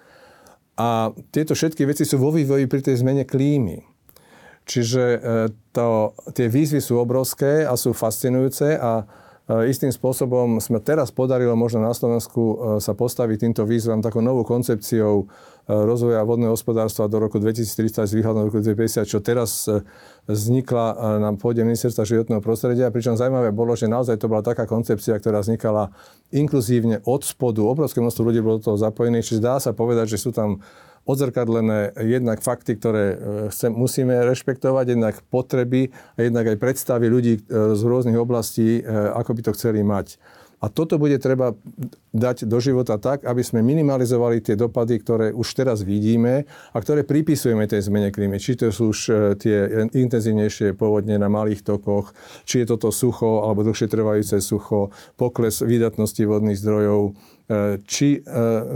A 0.78 1.10
tieto 1.34 1.58
všetky 1.58 1.90
veci 1.90 2.06
sú 2.06 2.22
vo 2.22 2.30
vývoji 2.30 2.70
pri 2.70 2.86
tej 2.86 3.02
zmene 3.02 3.26
klímy. 3.26 3.97
Čiže 4.68 5.04
e, 5.04 5.20
to, 5.72 6.12
tie 6.36 6.52
výzvy 6.52 6.84
sú 6.84 7.00
obrovské 7.00 7.64
a 7.64 7.80
sú 7.80 7.96
fascinujúce 7.96 8.76
a 8.76 9.08
e, 9.48 9.72
istým 9.72 9.96
spôsobom 9.96 10.60
sme 10.60 10.84
teraz 10.84 11.08
podarilo 11.08 11.56
možno 11.56 11.80
na 11.80 11.96
Slovensku 11.96 12.42
e, 12.44 12.56
sa 12.84 12.92
postaviť 12.92 13.48
týmto 13.48 13.64
výzvam 13.64 14.04
takou 14.04 14.20
novou 14.20 14.44
koncepciou 14.44 15.32
rozvoja 15.68 16.24
vodného 16.24 16.56
hospodárstva 16.56 17.12
do 17.12 17.20
roku 17.20 17.44
2030 17.44 18.08
s 18.08 18.16
výhľadom 18.16 18.48
do 18.48 18.48
roku 18.48 18.64
2050, 18.64 19.04
čo 19.04 19.20
teraz 19.20 19.68
vznikla 20.24 21.20
na 21.20 21.36
pôde 21.36 21.60
ministerstva 21.68 22.08
životného 22.08 22.40
prostredia. 22.40 22.88
Pričom 22.88 23.20
zaujímavé 23.20 23.52
bolo, 23.52 23.76
že 23.76 23.92
naozaj 23.92 24.16
to 24.16 24.32
bola 24.32 24.40
taká 24.40 24.64
koncepcia, 24.64 25.20
ktorá 25.20 25.44
vznikala 25.44 25.92
inkluzívne 26.32 27.04
od 27.04 27.20
spodu. 27.28 27.68
Obrovské 27.68 28.00
množstvo 28.00 28.24
ľudí 28.24 28.40
bolo 28.40 28.64
do 28.64 28.72
toho 28.72 28.80
zapojených, 28.80 29.28
čiže 29.28 29.44
dá 29.44 29.60
sa 29.60 29.76
povedať, 29.76 30.16
že 30.16 30.24
sú 30.24 30.32
tam 30.32 30.64
odzrkadlené 31.08 31.96
jednak 32.04 32.44
fakty, 32.44 32.76
ktoré 32.76 33.06
e, 33.08 33.16
chcem, 33.56 33.72
musíme 33.72 34.12
rešpektovať, 34.28 34.86
jednak 34.92 35.16
potreby 35.32 35.96
a 36.20 36.28
jednak 36.28 36.52
aj 36.52 36.58
predstavy 36.60 37.08
ľudí 37.08 37.34
e, 37.40 37.42
z 37.74 37.82
rôznych 37.82 38.20
oblastí, 38.20 38.84
e, 38.84 38.92
ako 39.16 39.32
by 39.32 39.42
to 39.48 39.56
chceli 39.56 39.82
mať. 39.82 40.20
A 40.58 40.74
toto 40.74 40.98
bude 40.98 41.22
treba 41.22 41.54
dať 42.18 42.50
do 42.50 42.58
života 42.58 42.98
tak, 42.98 43.30
aby 43.30 43.46
sme 43.46 43.62
minimalizovali 43.62 44.42
tie 44.42 44.58
dopady, 44.58 44.98
ktoré 44.98 45.30
už 45.30 45.54
teraz 45.54 45.86
vidíme 45.86 46.50
a 46.74 46.78
ktoré 46.82 47.06
pripisujeme 47.06 47.70
tej 47.70 47.86
zmene 47.86 48.10
klímy. 48.10 48.42
Či 48.42 48.66
to 48.66 48.74
sú 48.74 48.90
už 48.90 49.00
tie 49.38 49.86
intenzívnejšie 49.94 50.74
povodne 50.74 51.22
na 51.22 51.30
malých 51.30 51.62
tokoch, 51.62 52.10
či 52.42 52.66
je 52.66 52.74
toto 52.74 52.90
sucho 52.90 53.46
alebo 53.46 53.62
dlhšie 53.70 53.86
trvajúce 53.86 54.42
sucho, 54.42 54.90
pokles 55.14 55.62
výdatnosti 55.62 56.26
vodných 56.26 56.58
zdrojov, 56.58 57.14
či 57.88 58.20
e, 58.20 58.30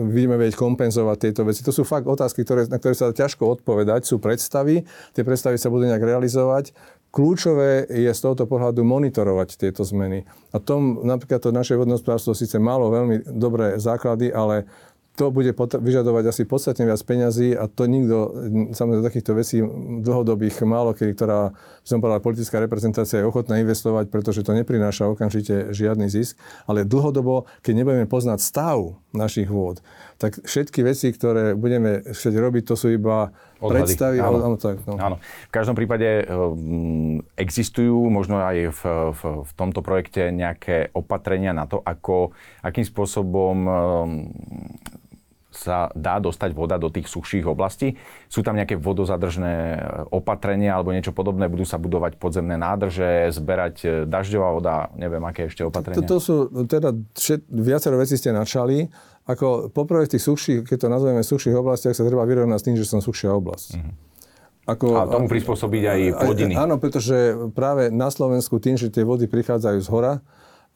budeme 0.08 0.40
vedieť 0.40 0.56
kompenzovať 0.56 1.18
tieto 1.20 1.44
veci. 1.44 1.60
To 1.68 1.76
sú 1.76 1.84
fakt 1.84 2.08
otázky, 2.08 2.48
ktoré, 2.48 2.72
na 2.72 2.80
ktoré 2.80 2.96
sa 2.96 3.12
ťažko 3.12 3.60
odpovedať. 3.60 4.08
Sú 4.08 4.24
predstavy, 4.24 4.88
tie 5.12 5.24
predstavy 5.28 5.60
sa 5.60 5.68
budú 5.68 5.92
nejak 5.92 6.00
realizovať. 6.00 6.72
Kľúčové 7.12 7.92
je 7.92 8.08
z 8.08 8.20
tohoto 8.24 8.48
pohľadu 8.48 8.88
monitorovať 8.88 9.60
tieto 9.60 9.84
zmeny. 9.84 10.24
A 10.56 10.64
tom 10.64 11.04
napríklad 11.04 11.44
to 11.44 11.52
naše 11.52 11.76
vodnospodárstvo 11.76 12.32
síce 12.32 12.56
malo 12.56 12.88
veľmi 12.88 13.28
dobré 13.36 13.76
základy, 13.76 14.32
ale 14.32 14.64
to 15.12 15.28
bude 15.28 15.52
vyžadovať 15.58 16.24
asi 16.32 16.44
podstatne 16.48 16.88
viac 16.88 17.02
peňazí 17.04 17.52
a 17.52 17.68
to 17.68 17.84
nikto, 17.84 18.32
samozrejme 18.72 19.04
takýchto 19.04 19.32
vecí 19.36 19.58
dlhodobých 20.02 20.64
málo 20.64 20.96
kedy, 20.96 21.12
ktorá, 21.20 21.52
som 21.84 22.00
povedal, 22.00 22.24
politická 22.24 22.64
reprezentácia 22.64 23.20
je 23.20 23.28
ochotná 23.28 23.60
investovať, 23.60 24.08
pretože 24.08 24.48
to 24.48 24.56
neprináša 24.56 25.12
okamžite 25.12 25.76
žiadny 25.76 26.08
zisk, 26.08 26.40
ale 26.64 26.88
dlhodobo, 26.88 27.44
keď 27.60 27.84
nebudeme 27.84 28.08
poznať 28.08 28.40
stav 28.40 28.96
našich 29.12 29.52
vôd, 29.52 29.84
tak 30.22 30.46
všetky 30.46 30.86
veci, 30.86 31.10
ktoré 31.10 31.58
budeme 31.58 32.06
chcieť 32.06 32.36
robiť, 32.38 32.64
to 32.70 32.76
sú 32.78 32.94
iba 32.94 33.34
Odhady. 33.58 33.74
predstavy. 33.74 34.18
Áno. 34.22 34.54
Áno, 34.54 34.58
tak, 34.62 34.78
no. 34.86 34.94
Áno. 35.02 35.18
V 35.50 35.52
každom 35.54 35.74
prípade 35.74 36.30
um, 36.30 37.26
existujú 37.34 37.98
možno 38.14 38.38
aj 38.38 38.70
v, 38.70 38.82
v, 39.18 39.22
v 39.42 39.52
tomto 39.58 39.82
projekte 39.82 40.30
nejaké 40.30 40.94
opatrenia 40.94 41.58
na 41.58 41.66
to, 41.66 41.82
ako, 41.82 42.38
akým 42.62 42.86
spôsobom 42.86 43.58
um, 43.66 44.10
sa 45.52 45.92
dá 45.92 46.18
dostať 46.18 46.56
voda 46.56 46.80
do 46.80 46.88
tých 46.88 47.12
suchších 47.12 47.44
oblastí. 47.44 48.00
Sú 48.32 48.40
tam 48.40 48.56
nejaké 48.56 48.80
vodozadržné 48.80 49.56
e, 49.76 49.78
opatrenia 50.16 50.80
alebo 50.80 50.96
niečo 50.96 51.12
podobné? 51.12 51.52
Budú 51.52 51.68
sa 51.68 51.76
budovať 51.76 52.16
podzemné 52.16 52.56
nádrže, 52.56 53.36
zberať 53.36 53.76
e, 53.84 53.88
dažďová 54.08 54.50
voda, 54.56 54.76
neviem, 54.96 55.22
aké 55.28 55.52
ešte 55.52 55.68
opatrenia? 55.68 56.00
To, 56.00 56.08
to 56.08 56.18
sú, 56.24 56.36
teda 56.66 56.96
všet, 56.96 57.52
viacero 57.52 58.00
vecí 58.00 58.16
ste 58.16 58.32
načali. 58.32 58.88
Ako 59.30 59.70
poprvé 59.70 60.10
v 60.10 60.18
tých 60.18 60.24
suchších, 60.26 60.60
keď 60.66 60.78
to 60.86 60.88
nazveme 60.90 61.22
suchších 61.22 61.54
oblastiach, 61.54 61.94
sa 61.94 62.02
treba 62.02 62.26
vyrovnať 62.26 62.58
s 62.58 62.66
tým, 62.66 62.76
že 62.78 62.90
som 62.90 63.00
suchšia 63.00 63.30
oblasť. 63.38 63.70
Mm-hmm. 63.78 63.94
Ako, 64.62 64.88
a 64.94 65.10
tomu 65.10 65.26
prispôsobiť 65.26 65.84
aj 65.90 66.00
plodiny. 66.22 66.54
Áno, 66.54 66.78
pretože 66.78 67.34
práve 67.58 67.90
na 67.90 68.14
Slovensku 68.14 68.62
tým, 68.62 68.78
že 68.78 68.94
tie 68.94 69.02
vody 69.02 69.26
prichádzajú 69.26 69.80
z 69.82 69.90
hora, 69.90 70.14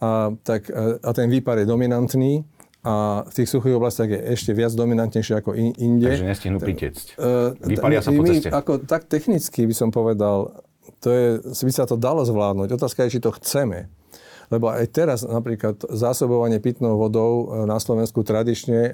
a, 0.01 0.33
tak, 0.41 0.67
a 1.01 1.09
ten 1.13 1.29
výpar 1.29 1.61
je 1.61 1.69
dominantný, 1.69 2.43
a 2.85 3.25
v 3.25 3.33
tých 3.33 3.49
suchých 3.49 3.81
oblastiach 3.81 4.09
je 4.13 4.21
ešte 4.37 4.53
viac 4.53 4.69
dominantnejšie 4.77 5.41
ako 5.41 5.57
inde. 5.57 6.05
Takže 6.05 6.29
nestihnú 6.29 6.61
pritecť. 6.61 7.17
Uh, 7.17 7.57
Vypalia 7.65 7.97
sa 8.05 8.13
po 8.13 8.21
ceste. 8.29 8.53
Ako, 8.53 8.85
tak 8.85 9.09
technicky 9.09 9.65
by 9.65 9.73
som 9.73 9.89
povedal, 9.89 10.61
to 11.01 11.09
je, 11.09 11.25
by 11.41 11.73
sa 11.73 11.89
to 11.89 11.97
dalo 11.97 12.21
zvládnuť. 12.21 12.77
Otázka 12.77 13.09
je, 13.09 13.17
či 13.17 13.19
to 13.25 13.33
chceme. 13.41 13.89
Lebo 14.49 14.69
aj 14.71 14.87
teraz 14.93 15.19
napríklad 15.25 15.81
zásobovanie 15.89 16.61
pitnou 16.61 16.97
vodou 16.97 17.31
e, 17.49 17.69
na 17.69 17.81
Slovensku 17.81 18.21
tradične 18.21 18.79
e, 18.87 18.91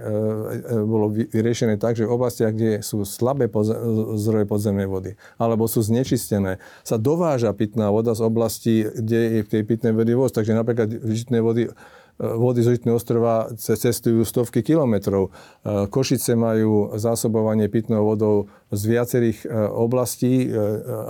bolo 0.84 1.12
vyriešené 1.12 1.76
tak, 1.82 2.00
že 2.00 2.08
v 2.08 2.14
oblastiach, 2.16 2.54
kde 2.56 2.84
sú 2.84 3.04
slabé 3.04 3.52
zdroje 4.16 4.46
podzemnej 4.48 4.88
vody 4.88 5.20
alebo 5.38 5.68
sú 5.68 5.84
znečistené, 5.84 6.62
sa 6.82 6.96
dováža 6.98 7.52
pitná 7.54 7.92
voda 7.92 8.16
z 8.16 8.22
oblasti, 8.24 8.74
kde 8.86 9.40
je 9.40 9.42
v 9.46 9.52
tej 9.52 9.64
pitnej 9.68 9.94
vody 9.96 10.14
voz. 10.16 10.32
Takže 10.34 10.56
napríklad 10.56 10.88
žitné 11.08 11.44
vody 11.44 11.72
vody 12.22 12.62
z 12.62 12.78
Žitného 12.78 13.02
ostrova 13.02 13.50
cestujú 13.58 14.22
stovky 14.22 14.62
kilometrov. 14.62 15.30
E, 15.30 15.90
Košice 15.90 16.38
majú 16.38 16.94
zásobovanie 16.94 17.66
pitnou 17.66 18.06
vodou 18.06 18.46
z 18.70 18.82
viacerých 18.86 19.40
e, 19.42 19.48
oblastí, 19.74 20.46
e, 20.46 20.50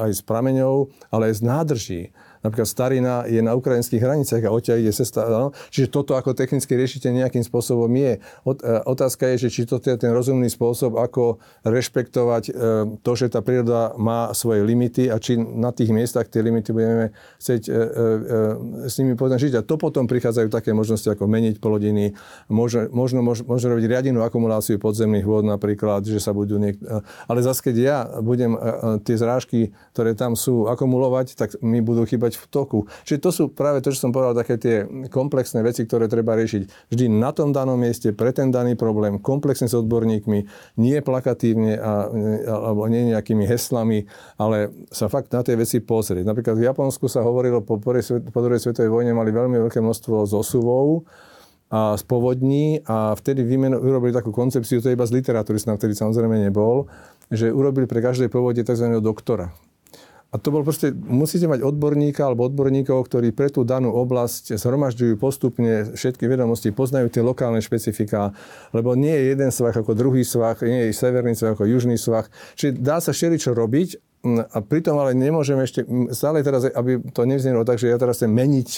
aj 0.08 0.12
z 0.16 0.22
prameňov, 0.24 0.88
ale 1.12 1.32
aj 1.32 1.34
z 1.36 1.42
nádrží. 1.44 2.02
Napríklad 2.42 2.68
Starina 2.68 3.24
je 3.30 3.42
na 3.42 3.54
ukrajinských 3.54 4.02
hraniciach 4.02 4.44
a 4.46 4.54
odtiaľ 4.54 4.82
ide 4.82 4.94
cesta. 4.94 5.30
No? 5.30 5.54
Čiže 5.70 5.94
toto 5.94 6.18
ako 6.18 6.34
technicky 6.34 6.74
riešite 6.74 7.14
nejakým 7.14 7.46
spôsobom 7.46 7.90
je. 7.94 8.18
E, 8.18 8.20
otázka 8.86 9.30
je, 9.34 9.48
že 9.48 9.50
či 9.54 9.62
toto 9.70 9.88
je 9.88 9.98
ten 9.98 10.10
rozumný 10.10 10.50
spôsob, 10.50 10.98
ako 10.98 11.38
rešpektovať 11.62 12.44
e, 12.50 12.52
to, 13.06 13.12
že 13.14 13.30
tá 13.30 13.46
príroda 13.46 13.94
má 14.02 14.34
svoje 14.34 14.66
limity 14.66 15.14
a 15.14 15.22
či 15.22 15.38
na 15.38 15.70
tých 15.70 15.94
miestach 15.94 16.26
tie 16.28 16.42
limity 16.42 16.74
budeme 16.74 17.14
chcieť 17.38 17.62
e, 17.70 17.72
s 18.90 18.94
nimi 18.98 19.14
žiť. 19.16 19.54
A 19.58 19.66
to 19.66 19.78
potom 19.78 20.10
prichádzajú 20.10 20.50
také 20.50 20.74
možnosti, 20.74 21.08
ako 21.08 21.30
meniť 21.30 21.62
polodiny, 21.62 22.18
možno, 22.50 22.90
možno, 22.90 23.22
možno 23.22 23.66
robiť 23.78 23.86
riadenú 23.86 24.26
akumuláciu 24.26 24.82
podzemných 24.82 25.24
vôd 25.24 25.46
napríklad, 25.46 26.04
že 26.04 26.18
sa 26.18 26.34
budú 26.34 26.58
niek- 26.58 26.82
Ale 27.30 27.46
zase 27.46 27.62
keď 27.70 27.76
ja 27.78 27.98
budem 28.20 28.58
tie 29.06 29.16
zrážky, 29.16 29.72
ktoré 29.94 30.18
tam 30.18 30.34
sú, 30.34 30.66
akumulovať, 30.68 31.38
tak 31.38 31.50
mi 31.62 31.80
budú 31.84 32.04
chýbať 32.08 32.31
v 32.38 32.46
toku. 32.52 32.80
Čiže 33.08 33.20
to 33.20 33.30
sú 33.32 33.44
práve 33.52 33.80
to, 33.80 33.90
čo 33.90 34.08
som 34.08 34.12
povedal, 34.12 34.38
také 34.38 34.56
tie 34.60 34.76
komplexné 35.08 35.64
veci, 35.66 35.88
ktoré 35.88 36.12
treba 36.12 36.36
riešiť 36.38 36.92
vždy 36.92 37.06
na 37.12 37.32
tom 37.32 37.56
danom 37.56 37.80
mieste, 37.80 38.12
pre 38.12 38.36
ten 38.36 38.52
daný 38.52 38.76
problém, 38.76 39.18
komplexne 39.18 39.72
s 39.72 39.76
odborníkmi, 39.76 40.40
nie 40.80 40.98
plakatívne 41.02 41.80
a, 41.80 42.08
alebo 42.48 42.86
nie 42.92 43.12
nejakými 43.12 43.48
heslami, 43.48 44.06
ale 44.38 44.72
sa 44.92 45.08
fakt 45.08 45.32
na 45.32 45.42
tie 45.42 45.56
veci 45.56 45.82
pozrieť. 45.82 46.28
Napríklad 46.28 46.56
v 46.60 46.68
Japonsku 46.68 47.10
sa 47.12 47.26
hovorilo 47.26 47.64
po, 47.64 47.80
po 47.80 48.40
druhej 48.44 48.62
svetovej 48.62 48.92
vojne 48.92 49.16
mali 49.16 49.34
veľmi 49.34 49.58
veľké 49.68 49.80
množstvo 49.82 50.28
zosuvov, 50.28 51.08
a 51.72 51.96
z 51.96 52.04
povodní 52.04 52.84
a 52.84 53.16
vtedy 53.16 53.48
vymeno, 53.48 53.80
urobili 53.80 54.12
takú 54.12 54.36
koncepciu, 54.36 54.84
to 54.84 54.92
je 54.92 54.96
iba 55.00 55.08
z 55.08 55.16
literatúry, 55.16 55.56
som 55.56 55.80
vtedy 55.80 55.96
samozrejme 55.96 56.36
nebol, 56.36 56.92
že 57.32 57.48
urobili 57.48 57.88
pre 57.88 58.04
každej 58.04 58.28
povode 58.28 58.60
tzv. 58.60 58.92
doktora. 59.00 59.56
A 60.32 60.40
to 60.40 60.48
bol 60.48 60.64
proste, 60.64 60.96
musíte 60.96 61.44
mať 61.44 61.60
odborníka 61.60 62.24
alebo 62.24 62.48
odborníkov, 62.48 63.04
ktorí 63.04 63.36
pre 63.36 63.52
tú 63.52 63.68
danú 63.68 63.92
oblasť 63.92 64.56
zhromažďujú 64.56 65.20
postupne 65.20 65.92
všetky 65.92 66.24
vedomosti, 66.24 66.72
poznajú 66.72 67.12
tie 67.12 67.20
lokálne 67.20 67.60
špecifika, 67.60 68.32
lebo 68.72 68.96
nie 68.96 69.12
je 69.12 69.36
jeden 69.36 69.52
svah 69.52 69.76
ako 69.76 69.92
druhý 69.92 70.24
svah, 70.24 70.56
nie 70.64 70.88
je 70.88 70.96
severný 70.96 71.36
svah 71.36 71.52
ako 71.52 71.68
južný 71.68 72.00
svah. 72.00 72.32
Čiže 72.56 72.80
dá 72.80 73.04
sa 73.04 73.12
čo 73.12 73.52
robiť 73.52 74.00
a 74.24 74.58
pritom 74.64 74.96
ale 74.96 75.18
nemôžeme 75.18 75.68
ešte, 75.68 75.84
stále 76.16 76.46
teraz, 76.46 76.64
aby 76.64 77.04
to 77.12 77.28
nevznelo 77.28 77.68
tak, 77.68 77.82
že 77.82 77.92
ja 77.92 78.00
teraz 78.00 78.22
chcem 78.22 78.32
meniť 78.32 78.70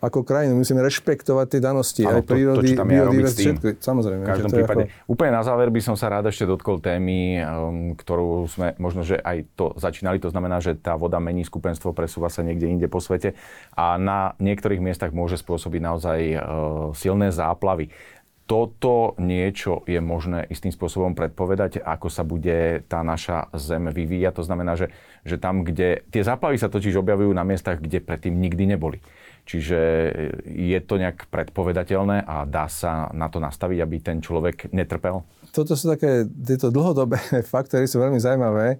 ako 0.00 0.24
krajinu. 0.24 0.56
Musíme 0.56 0.80
rešpektovať 0.80 1.46
tie 1.46 1.60
danosti, 1.60 2.02
ano, 2.08 2.20
aj 2.20 2.24
prírody, 2.24 2.72
to, 2.72 2.80
to 2.80 2.84
biodiverzitu, 2.88 3.60
všetko. 3.60 3.84
Samozrejme. 3.84 4.22
V 4.24 4.28
každom 4.28 4.50
prípade. 4.50 4.84
Ako... 4.88 5.12
Úplne 5.12 5.32
na 5.36 5.42
záver 5.44 5.68
by 5.68 5.80
som 5.84 5.94
sa 5.94 6.08
rád 6.08 6.32
ešte 6.32 6.48
dotkol 6.48 6.80
témy, 6.80 7.44
um, 7.44 7.92
ktorú 7.92 8.48
sme 8.48 8.72
možno, 8.80 9.04
že 9.04 9.20
aj 9.20 9.44
to 9.54 9.76
začínali. 9.76 10.16
To 10.24 10.32
znamená, 10.32 10.64
že 10.64 10.72
tá 10.72 10.96
voda 10.96 11.20
mení 11.20 11.44
skupenstvo, 11.44 11.92
presúva 11.92 12.32
sa 12.32 12.40
niekde 12.40 12.66
inde 12.66 12.88
po 12.88 12.98
svete 12.98 13.36
a 13.76 14.00
na 14.00 14.32
niektorých 14.40 14.80
miestach 14.80 15.12
môže 15.12 15.36
spôsobiť 15.36 15.80
naozaj 15.84 16.18
uh, 16.32 16.40
silné 16.96 17.28
záplavy 17.28 17.92
toto 18.50 19.14
niečo 19.22 19.86
je 19.86 20.02
možné 20.02 20.42
istým 20.50 20.74
spôsobom 20.74 21.14
predpovedať, 21.14 21.78
ako 21.86 22.10
sa 22.10 22.26
bude 22.26 22.82
tá 22.90 23.06
naša 23.06 23.46
zem 23.54 23.86
vyvíjať. 23.86 24.34
To 24.34 24.42
znamená, 24.42 24.74
že, 24.74 24.90
že 25.22 25.38
tam, 25.38 25.62
kde... 25.62 26.02
Tie 26.10 26.26
záplavy 26.26 26.58
sa 26.58 26.66
totiž 26.66 26.98
objavujú 26.98 27.30
na 27.30 27.46
miestach, 27.46 27.78
kde 27.78 28.02
predtým 28.02 28.34
nikdy 28.34 28.74
neboli. 28.74 28.98
Čiže 29.50 29.80
je 30.46 30.78
to 30.86 30.94
nejak 30.94 31.26
predpovedateľné 31.26 32.22
a 32.22 32.46
dá 32.46 32.70
sa 32.70 33.10
na 33.10 33.26
to 33.26 33.42
nastaviť, 33.42 33.78
aby 33.82 33.96
ten 33.98 34.22
človek 34.22 34.70
netrpel? 34.70 35.26
Toto 35.50 35.74
sú 35.74 35.90
také, 35.90 36.22
tieto 36.30 36.70
dlhodobé 36.70 37.18
faktory 37.54 37.90
sú 37.90 37.98
veľmi 37.98 38.22
zaujímavé. 38.22 38.78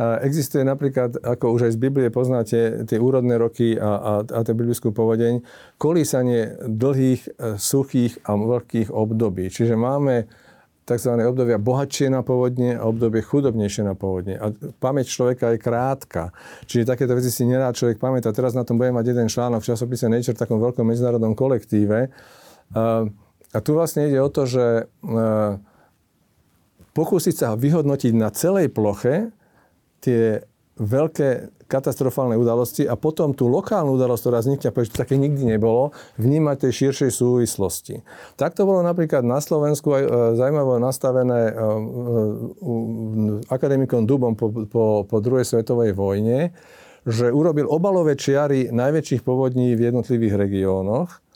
Existuje 0.00 0.64
napríklad, 0.64 1.20
ako 1.24 1.56
už 1.56 1.68
aj 1.68 1.72
z 1.76 1.78
Biblie 1.80 2.08
poznáte, 2.08 2.88
tie 2.88 2.96
úrodné 3.00 3.36
roky 3.36 3.76
a, 3.76 3.84
a, 3.84 4.12
a 4.24 4.38
tie 4.44 4.56
biblickú 4.56 4.96
povodeň, 4.96 5.44
kolísanie 5.76 6.56
dlhých, 6.64 7.22
e, 7.36 7.60
suchých 7.60 8.24
a 8.24 8.32
veľkých 8.32 8.88
období. 8.88 9.52
Čiže 9.52 9.76
máme 9.76 10.24
tzv. 10.90 11.14
obdobia 11.22 11.62
bohatšie 11.62 12.10
na 12.10 12.26
povodne 12.26 12.74
a 12.74 12.90
obdobie 12.90 13.22
chudobnejšie 13.22 13.86
na 13.86 13.94
povodne. 13.94 14.34
A 14.42 14.50
pamäť 14.82 15.14
človeka 15.14 15.54
je 15.54 15.62
krátka. 15.62 16.34
Čiže 16.66 16.90
takéto 16.90 17.14
veci 17.14 17.30
si 17.30 17.46
nerád 17.46 17.78
človek 17.78 18.02
pamätá. 18.02 18.34
Teraz 18.34 18.58
na 18.58 18.66
tom 18.66 18.74
budem 18.74 18.98
mať 18.98 19.14
jeden 19.14 19.30
článok 19.30 19.62
v 19.62 19.68
časopise 19.70 20.10
Nature, 20.10 20.34
v 20.34 20.42
takom 20.42 20.58
veľkom 20.58 20.82
medzinárodnom 20.82 21.38
kolektíve. 21.38 22.10
A 23.50 23.58
tu 23.62 23.70
vlastne 23.74 24.10
ide 24.10 24.18
o 24.18 24.30
to, 24.30 24.50
že 24.50 24.90
pokúsiť 26.90 27.34
sa 27.38 27.54
vyhodnotiť 27.54 28.12
na 28.18 28.34
celej 28.34 28.74
ploche 28.74 29.30
tie 30.02 30.42
veľké 30.80 31.60
katastrofálne 31.68 32.34
udalosti 32.34 32.88
a 32.88 32.98
potom 32.98 33.30
tú 33.36 33.46
lokálnu 33.46 33.94
udalosť, 33.94 34.22
ktorá 34.26 34.38
vznikne, 34.42 34.74
pretože 34.74 34.96
také 34.96 35.14
nikdy 35.14 35.54
nebolo, 35.54 35.94
vnímať 36.18 36.66
tej 36.66 36.72
širšej 36.72 37.10
súvislosti. 37.14 38.02
Tak 38.34 38.58
to 38.58 38.66
bolo 38.66 38.82
napríklad 38.82 39.22
na 39.22 39.38
Slovensku 39.38 39.94
aj 39.94 40.02
e, 40.02 40.08
zaujímavé 40.34 40.82
nastavené 40.82 41.40
e, 41.46 41.52
e, 41.52 41.62
akademikom 43.46 44.08
Dubom 44.08 44.34
po, 44.34 44.50
po, 44.66 45.06
po 45.06 45.16
druhej 45.22 45.46
svetovej 45.46 45.94
vojne, 45.94 46.50
že 47.06 47.30
urobil 47.30 47.70
obalové 47.70 48.18
čiary 48.18 48.74
najväčších 48.74 49.22
povodní 49.22 49.78
v 49.78 49.92
jednotlivých 49.92 50.34
regiónoch 50.36 51.29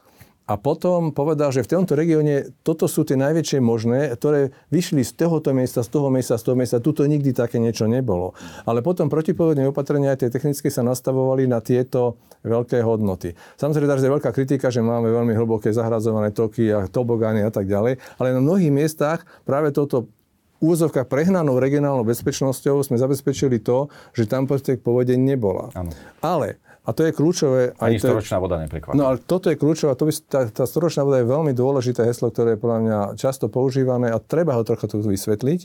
a 0.44 0.60
potom 0.60 1.08
povedal, 1.16 1.56
že 1.56 1.64
v 1.64 1.72
tomto 1.72 1.96
regióne 1.96 2.52
toto 2.60 2.84
sú 2.84 3.00
tie 3.08 3.16
najväčšie 3.16 3.64
možné, 3.64 4.12
ktoré 4.12 4.52
vyšli 4.68 5.00
z 5.00 5.16
tohoto 5.16 5.56
miesta, 5.56 5.80
z 5.80 5.88
toho 5.88 6.12
miesta, 6.12 6.36
z 6.36 6.44
toho 6.44 6.56
miesta. 6.56 6.84
Tuto 6.84 7.08
nikdy 7.08 7.32
také 7.32 7.56
niečo 7.56 7.88
nebolo. 7.88 8.36
Ale 8.68 8.84
potom 8.84 9.08
protipovodné 9.08 9.64
opatrenia 9.64 10.12
aj 10.12 10.28
tie 10.28 10.30
technické 10.32 10.68
sa 10.68 10.84
nastavovali 10.84 11.48
na 11.48 11.64
tieto 11.64 12.20
veľké 12.44 12.84
hodnoty. 12.84 13.32
Samozrejme, 13.56 13.96
že 13.96 14.04
je 14.04 14.14
veľká 14.20 14.30
kritika, 14.36 14.68
že 14.68 14.84
máme 14.84 15.08
veľmi 15.08 15.32
hlboké 15.32 15.72
zahrazované 15.72 16.28
toky 16.36 16.68
a 16.68 16.92
tobogány 16.92 17.40
a 17.40 17.48
tak 17.48 17.64
ďalej, 17.64 17.96
ale 18.20 18.28
na 18.36 18.44
mnohých 18.44 18.68
miestach 18.68 19.24
práve 19.48 19.72
toto 19.72 20.12
úvozovkách 20.60 21.08
prehnanou 21.08 21.56
regionálnou 21.56 22.04
bezpečnosťou 22.04 22.84
sme 22.84 23.00
zabezpečili 23.00 23.60
to, 23.64 23.88
že 24.12 24.28
tam 24.28 24.44
proste 24.44 24.76
povodeň 24.76 25.18
nebola. 25.20 25.72
Ano. 25.72 25.92
Ale 26.20 26.60
a 26.84 26.90
to 26.92 27.08
je 27.08 27.16
kľúčové. 27.16 27.72
Ani 27.80 27.96
storočná 27.96 28.36
voda 28.36 28.60
neprekvapí. 28.60 28.92
No 28.92 29.08
ale 29.08 29.16
toto 29.16 29.48
je 29.48 29.56
kľúčové. 29.56 29.96
To 29.96 30.04
by, 30.04 30.12
tá, 30.28 30.40
tá 30.52 30.64
storočná 30.68 31.00
voda 31.00 31.24
je 31.24 31.32
veľmi 31.32 31.56
dôležité 31.56 32.04
heslo, 32.04 32.28
ktoré 32.28 32.54
je 32.54 32.60
podľa 32.60 32.78
mňa 32.84 32.98
často 33.16 33.48
používané 33.48 34.12
a 34.12 34.20
treba 34.20 34.52
ho 34.52 34.62
trocha 34.68 34.84
tu 34.84 35.00
vysvetliť. 35.00 35.64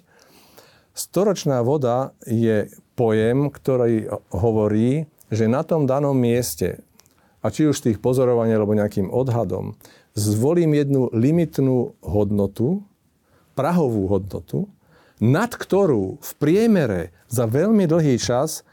Storočná 0.95 1.59
voda 1.59 2.15
je 2.23 2.71
pojem, 2.95 3.51
ktorý 3.51 4.07
hovorí, 4.31 5.11
že 5.27 5.51
na 5.51 5.67
tom 5.67 5.83
danom 5.83 6.15
mieste, 6.15 6.79
a 7.39 7.47
či 7.47 7.67
už 7.67 7.79
z 7.79 7.85
tých 7.91 7.97
pozorovaní 8.03 8.51
alebo 8.51 8.75
nejakým 8.75 9.07
odhadom, 9.11 9.79
zvolím 10.15 10.75
jednu 10.75 11.07
limitnú 11.15 11.95
hodnotu, 12.03 12.83
prahovú 13.55 14.07
hodnotu, 14.07 14.67
nad 15.19 15.51
ktorú 15.51 16.19
v 16.19 16.31
priemere 16.39 17.11
za 17.27 17.43
veľmi 17.43 17.83
dlhý 17.87 18.15
čas 18.19 18.63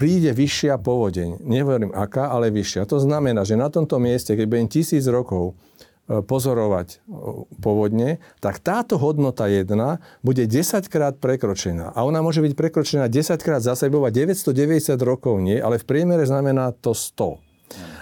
príde 0.00 0.32
vyššia 0.32 0.80
povodeň. 0.80 1.44
Nehovorím 1.44 1.92
aká, 1.92 2.32
ale 2.32 2.48
vyššia. 2.48 2.88
To 2.88 2.96
znamená, 2.96 3.44
že 3.44 3.60
na 3.60 3.68
tomto 3.68 4.00
mieste, 4.00 4.32
keď 4.32 4.46
budem 4.48 4.68
tisíc 4.72 5.04
rokov 5.04 5.52
e, 6.08 6.24
pozorovať 6.24 6.88
e, 6.88 6.96
povodne, 7.60 8.16
tak 8.40 8.64
táto 8.64 8.96
hodnota 8.96 9.44
jedna 9.52 10.00
bude 10.24 10.48
10 10.48 10.88
krát 10.88 11.20
prekročená. 11.20 11.92
A 11.92 12.08
ona 12.08 12.24
môže 12.24 12.40
byť 12.40 12.56
prekročená 12.56 13.12
10 13.12 13.44
krát 13.44 13.60
za 13.60 13.76
sebou 13.76 14.08
a 14.08 14.10
990 14.10 14.96
rokov 15.04 15.36
nie, 15.44 15.60
ale 15.60 15.76
v 15.76 15.84
priemere 15.84 16.24
znamená 16.24 16.72
to 16.80 16.96
100. 16.96 17.36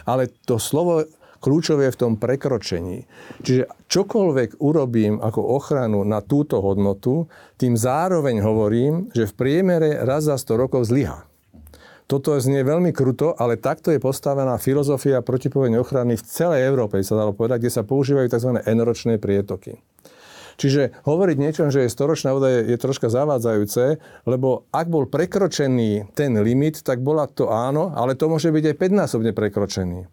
Ale 0.07 0.31
to 0.47 0.63
slovo 0.63 1.03
kľúčové 1.43 1.91
je 1.91 1.95
v 1.95 2.01
tom 2.01 2.13
prekročení. 2.15 3.07
Čiže 3.43 3.91
čokoľvek 3.91 4.63
urobím 4.63 5.19
ako 5.19 5.43
ochranu 5.43 6.03
na 6.07 6.23
túto 6.23 6.63
hodnotu, 6.63 7.27
tým 7.59 7.75
zároveň 7.75 8.43
hovorím, 8.43 9.11
že 9.15 9.31
v 9.31 9.37
priemere 9.39 10.03
raz 10.03 10.27
za 10.27 10.39
100 10.39 10.63
rokov 10.63 10.87
zlyha. 10.91 11.28
Toto 12.09 12.33
znie 12.41 12.65
veľmi 12.65 12.89
kruto, 12.97 13.37
ale 13.37 13.61
takto 13.61 13.93
je 13.93 14.01
postavená 14.01 14.57
filozofia 14.57 15.21
protipovednej 15.21 15.77
ochrany 15.77 16.17
v 16.17 16.25
celej 16.25 16.65
Európe, 16.65 17.05
sa 17.05 17.21
dalo 17.21 17.37
povedať, 17.37 17.69
kde 17.69 17.73
sa 17.77 17.85
používajú 17.85 18.33
tzv. 18.33 18.65
enročné 18.65 19.21
prietoky. 19.21 19.77
Čiže 20.57 21.05
hovoriť 21.05 21.37
niečo, 21.37 21.69
že 21.69 21.85
je 21.85 21.93
storočná 21.93 22.33
voda, 22.33 22.49
je, 22.49 22.73
je 22.73 22.77
troška 22.81 23.13
zavádzajúce, 23.13 24.01
lebo 24.25 24.65
ak 24.73 24.89
bol 24.89 25.05
prekročený 25.05 26.17
ten 26.17 26.33
limit, 26.41 26.81
tak 26.81 27.05
bola 27.05 27.29
to 27.29 27.53
áno, 27.53 27.93
ale 27.93 28.17
to 28.17 28.27
môže 28.27 28.49
byť 28.51 28.65
aj 28.73 28.77
5-násobne 28.89 29.31
prekročený. 29.37 30.09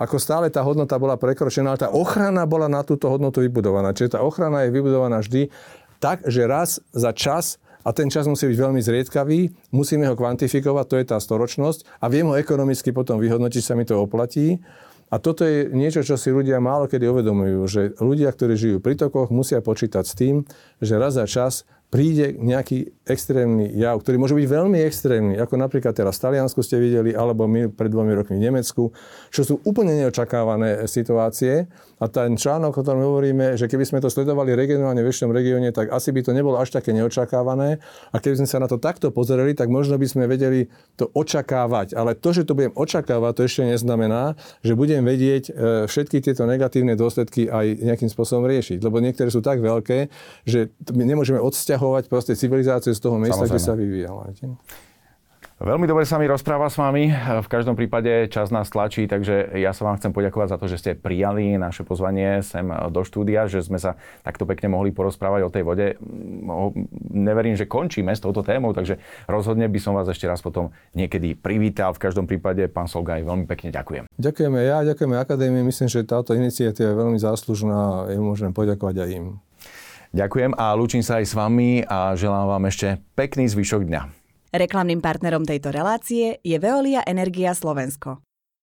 Ako 0.00 0.16
stále 0.16 0.48
tá 0.48 0.64
hodnota 0.64 0.96
bola 0.96 1.20
prekročená, 1.20 1.76
ale 1.76 1.84
tá 1.84 1.92
ochrana 1.92 2.48
bola 2.48 2.66
na 2.66 2.80
túto 2.80 3.12
hodnotu 3.12 3.44
vybudovaná. 3.44 3.92
Čiže 3.92 4.16
tá 4.16 4.20
ochrana 4.24 4.64
je 4.64 4.72
vybudovaná 4.72 5.20
vždy 5.20 5.52
tak, 6.00 6.24
že 6.24 6.48
raz 6.48 6.80
za 6.96 7.12
čas 7.12 7.60
a 7.86 7.94
ten 7.94 8.10
čas 8.10 8.26
musí 8.26 8.50
byť 8.50 8.58
veľmi 8.58 8.82
zriedkavý, 8.82 9.54
musíme 9.70 10.10
ho 10.10 10.18
kvantifikovať, 10.18 10.84
to 10.90 10.96
je 10.98 11.06
tá 11.06 11.18
storočnosť 11.22 12.02
a 12.02 12.10
viem 12.10 12.26
ho 12.26 12.34
ekonomicky 12.34 12.90
potom 12.90 13.22
vyhodnotiť, 13.22 13.62
sa 13.62 13.78
mi 13.78 13.86
to 13.86 14.02
oplatí. 14.02 14.58
A 15.06 15.22
toto 15.22 15.46
je 15.46 15.70
niečo, 15.70 16.02
čo 16.02 16.18
si 16.18 16.34
ľudia 16.34 16.58
málo 16.58 16.90
kedy 16.90 17.06
uvedomujú, 17.06 17.62
že 17.70 17.94
ľudia, 18.02 18.34
ktorí 18.34 18.58
žijú 18.58 18.78
pri 18.82 18.98
tokoch, 18.98 19.30
musia 19.30 19.62
počítať 19.62 20.02
s 20.02 20.18
tým, 20.18 20.42
že 20.82 20.98
raz 20.98 21.14
za 21.14 21.30
čas 21.30 21.62
príde 21.86 22.34
nejaký 22.34 22.90
extrémny 23.06 23.70
jav, 23.78 24.02
ktorý 24.02 24.18
môže 24.18 24.34
byť 24.34 24.46
veľmi 24.50 24.82
extrémny, 24.82 25.34
ako 25.38 25.54
napríklad 25.54 25.94
teraz 25.94 26.18
v 26.18 26.22
Taliansku 26.26 26.58
ste 26.58 26.82
videli, 26.82 27.14
alebo 27.14 27.46
my 27.46 27.70
pred 27.70 27.86
dvomi 27.86 28.10
rokmi 28.10 28.42
v 28.42 28.50
Nemecku, 28.50 28.90
čo 29.30 29.42
sú 29.46 29.62
úplne 29.62 29.94
neočakávané 30.02 30.90
situácie. 30.90 31.70
A 31.96 32.12
ten 32.12 32.36
článok, 32.36 32.76
o 32.76 32.82
ktorom 32.84 33.00
hovoríme, 33.00 33.56
že 33.56 33.70
keby 33.70 33.86
sme 33.86 33.98
to 34.02 34.12
sledovali 34.12 34.52
regionálne 34.52 35.00
v 35.00 35.08
väčšom 35.08 35.32
regióne, 35.32 35.70
tak 35.72 35.88
asi 35.94 36.12
by 36.12 36.20
to 36.26 36.34
nebolo 36.34 36.60
až 36.60 36.74
také 36.74 36.92
neočakávané. 36.92 37.80
A 38.12 38.16
keby 38.20 38.44
sme 38.44 38.48
sa 38.50 38.58
na 38.60 38.68
to 38.68 38.76
takto 38.76 39.14
pozerali, 39.14 39.56
tak 39.56 39.72
možno 39.72 39.96
by 39.96 40.04
sme 40.04 40.28
vedeli 40.28 40.68
to 40.98 41.08
očakávať. 41.14 41.96
Ale 41.96 42.18
to, 42.18 42.34
že 42.36 42.44
to 42.44 42.58
budem 42.58 42.74
očakávať, 42.76 43.32
to 43.32 43.42
ešte 43.48 43.62
neznamená, 43.64 44.36
že 44.60 44.76
budem 44.76 45.06
vedieť 45.06 45.44
e, 45.48 45.52
všetky 45.88 46.20
tieto 46.20 46.44
negatívne 46.44 46.98
dôsledky 46.98 47.48
aj 47.48 47.80
nejakým 47.80 48.10
spôsobom 48.12 48.44
riešiť. 48.44 48.82
Lebo 48.84 49.00
niektoré 49.00 49.32
sú 49.32 49.40
tak 49.40 49.64
veľké, 49.64 50.12
že 50.44 50.74
nemôžeme 50.92 51.40
odsťahovať 51.40 51.75
vyťahovať 51.76 52.04
proste 52.08 52.32
civilizáciu 52.32 52.96
z 52.96 53.00
toho 53.04 53.20
miesta, 53.20 53.44
Samozrejme. 53.44 53.52
kde 53.52 53.60
sa 53.60 53.74
vyvíjala. 53.76 54.22
Veľmi 55.56 55.88
dobre 55.88 56.04
sa 56.04 56.20
mi 56.20 56.28
rozpráva 56.28 56.68
s 56.68 56.76
vami. 56.76 57.08
V 57.16 57.48
každom 57.48 57.80
prípade 57.80 58.28
čas 58.28 58.52
nás 58.52 58.68
tlačí, 58.68 59.08
takže 59.08 59.56
ja 59.56 59.72
sa 59.72 59.88
vám 59.88 59.96
chcem 59.96 60.12
poďakovať 60.12 60.52
za 60.52 60.56
to, 60.60 60.66
že 60.68 60.76
ste 60.76 60.90
prijali 60.92 61.56
naše 61.56 61.80
pozvanie 61.80 62.44
sem 62.44 62.68
do 62.92 63.00
štúdia, 63.00 63.48
že 63.48 63.64
sme 63.64 63.80
sa 63.80 63.96
takto 64.20 64.44
pekne 64.44 64.76
mohli 64.76 64.92
porozprávať 64.92 65.48
o 65.48 65.52
tej 65.52 65.64
vode. 65.64 65.86
Neverím, 67.08 67.56
že 67.56 67.64
končíme 67.64 68.12
s 68.12 68.20
touto 68.20 68.44
témou, 68.44 68.76
takže 68.76 69.00
rozhodne 69.24 69.64
by 69.72 69.80
som 69.80 69.96
vás 69.96 70.04
ešte 70.12 70.28
raz 70.28 70.44
potom 70.44 70.76
niekedy 70.92 71.32
privítal. 71.32 71.96
V 71.96 72.04
každom 72.04 72.28
prípade, 72.28 72.68
pán 72.68 72.84
Solgaj, 72.84 73.24
veľmi 73.24 73.48
pekne 73.48 73.72
ďakujem. 73.72 74.12
Ďakujeme 74.12 74.60
ja, 74.60 74.84
ďakujeme 74.84 75.16
Akadémii. 75.16 75.64
Myslím, 75.64 75.88
že 75.88 76.04
táto 76.04 76.36
iniciatíva 76.36 76.92
je 76.92 77.00
veľmi 77.00 77.16
záslužná 77.16 78.04
a 78.04 78.12
ja 78.12 78.20
môžem 78.20 78.52
poďakovať 78.52 79.08
aj 79.08 79.10
im. 79.24 79.40
Ďakujem 80.16 80.56
a 80.56 80.72
lúčim 80.72 81.04
sa 81.04 81.20
aj 81.20 81.28
s 81.28 81.36
vami 81.36 81.84
a 81.84 82.16
želám 82.16 82.56
vám 82.56 82.64
ešte 82.72 82.96
pekný 83.12 83.52
zvyšok 83.52 83.84
dňa. 83.84 84.02
Reklamným 84.56 85.04
partnerom 85.04 85.44
tejto 85.44 85.68
relácie 85.68 86.40
je 86.40 86.56
Veolia 86.56 87.04
Energia 87.04 87.52
Slovensko. 87.52 88.24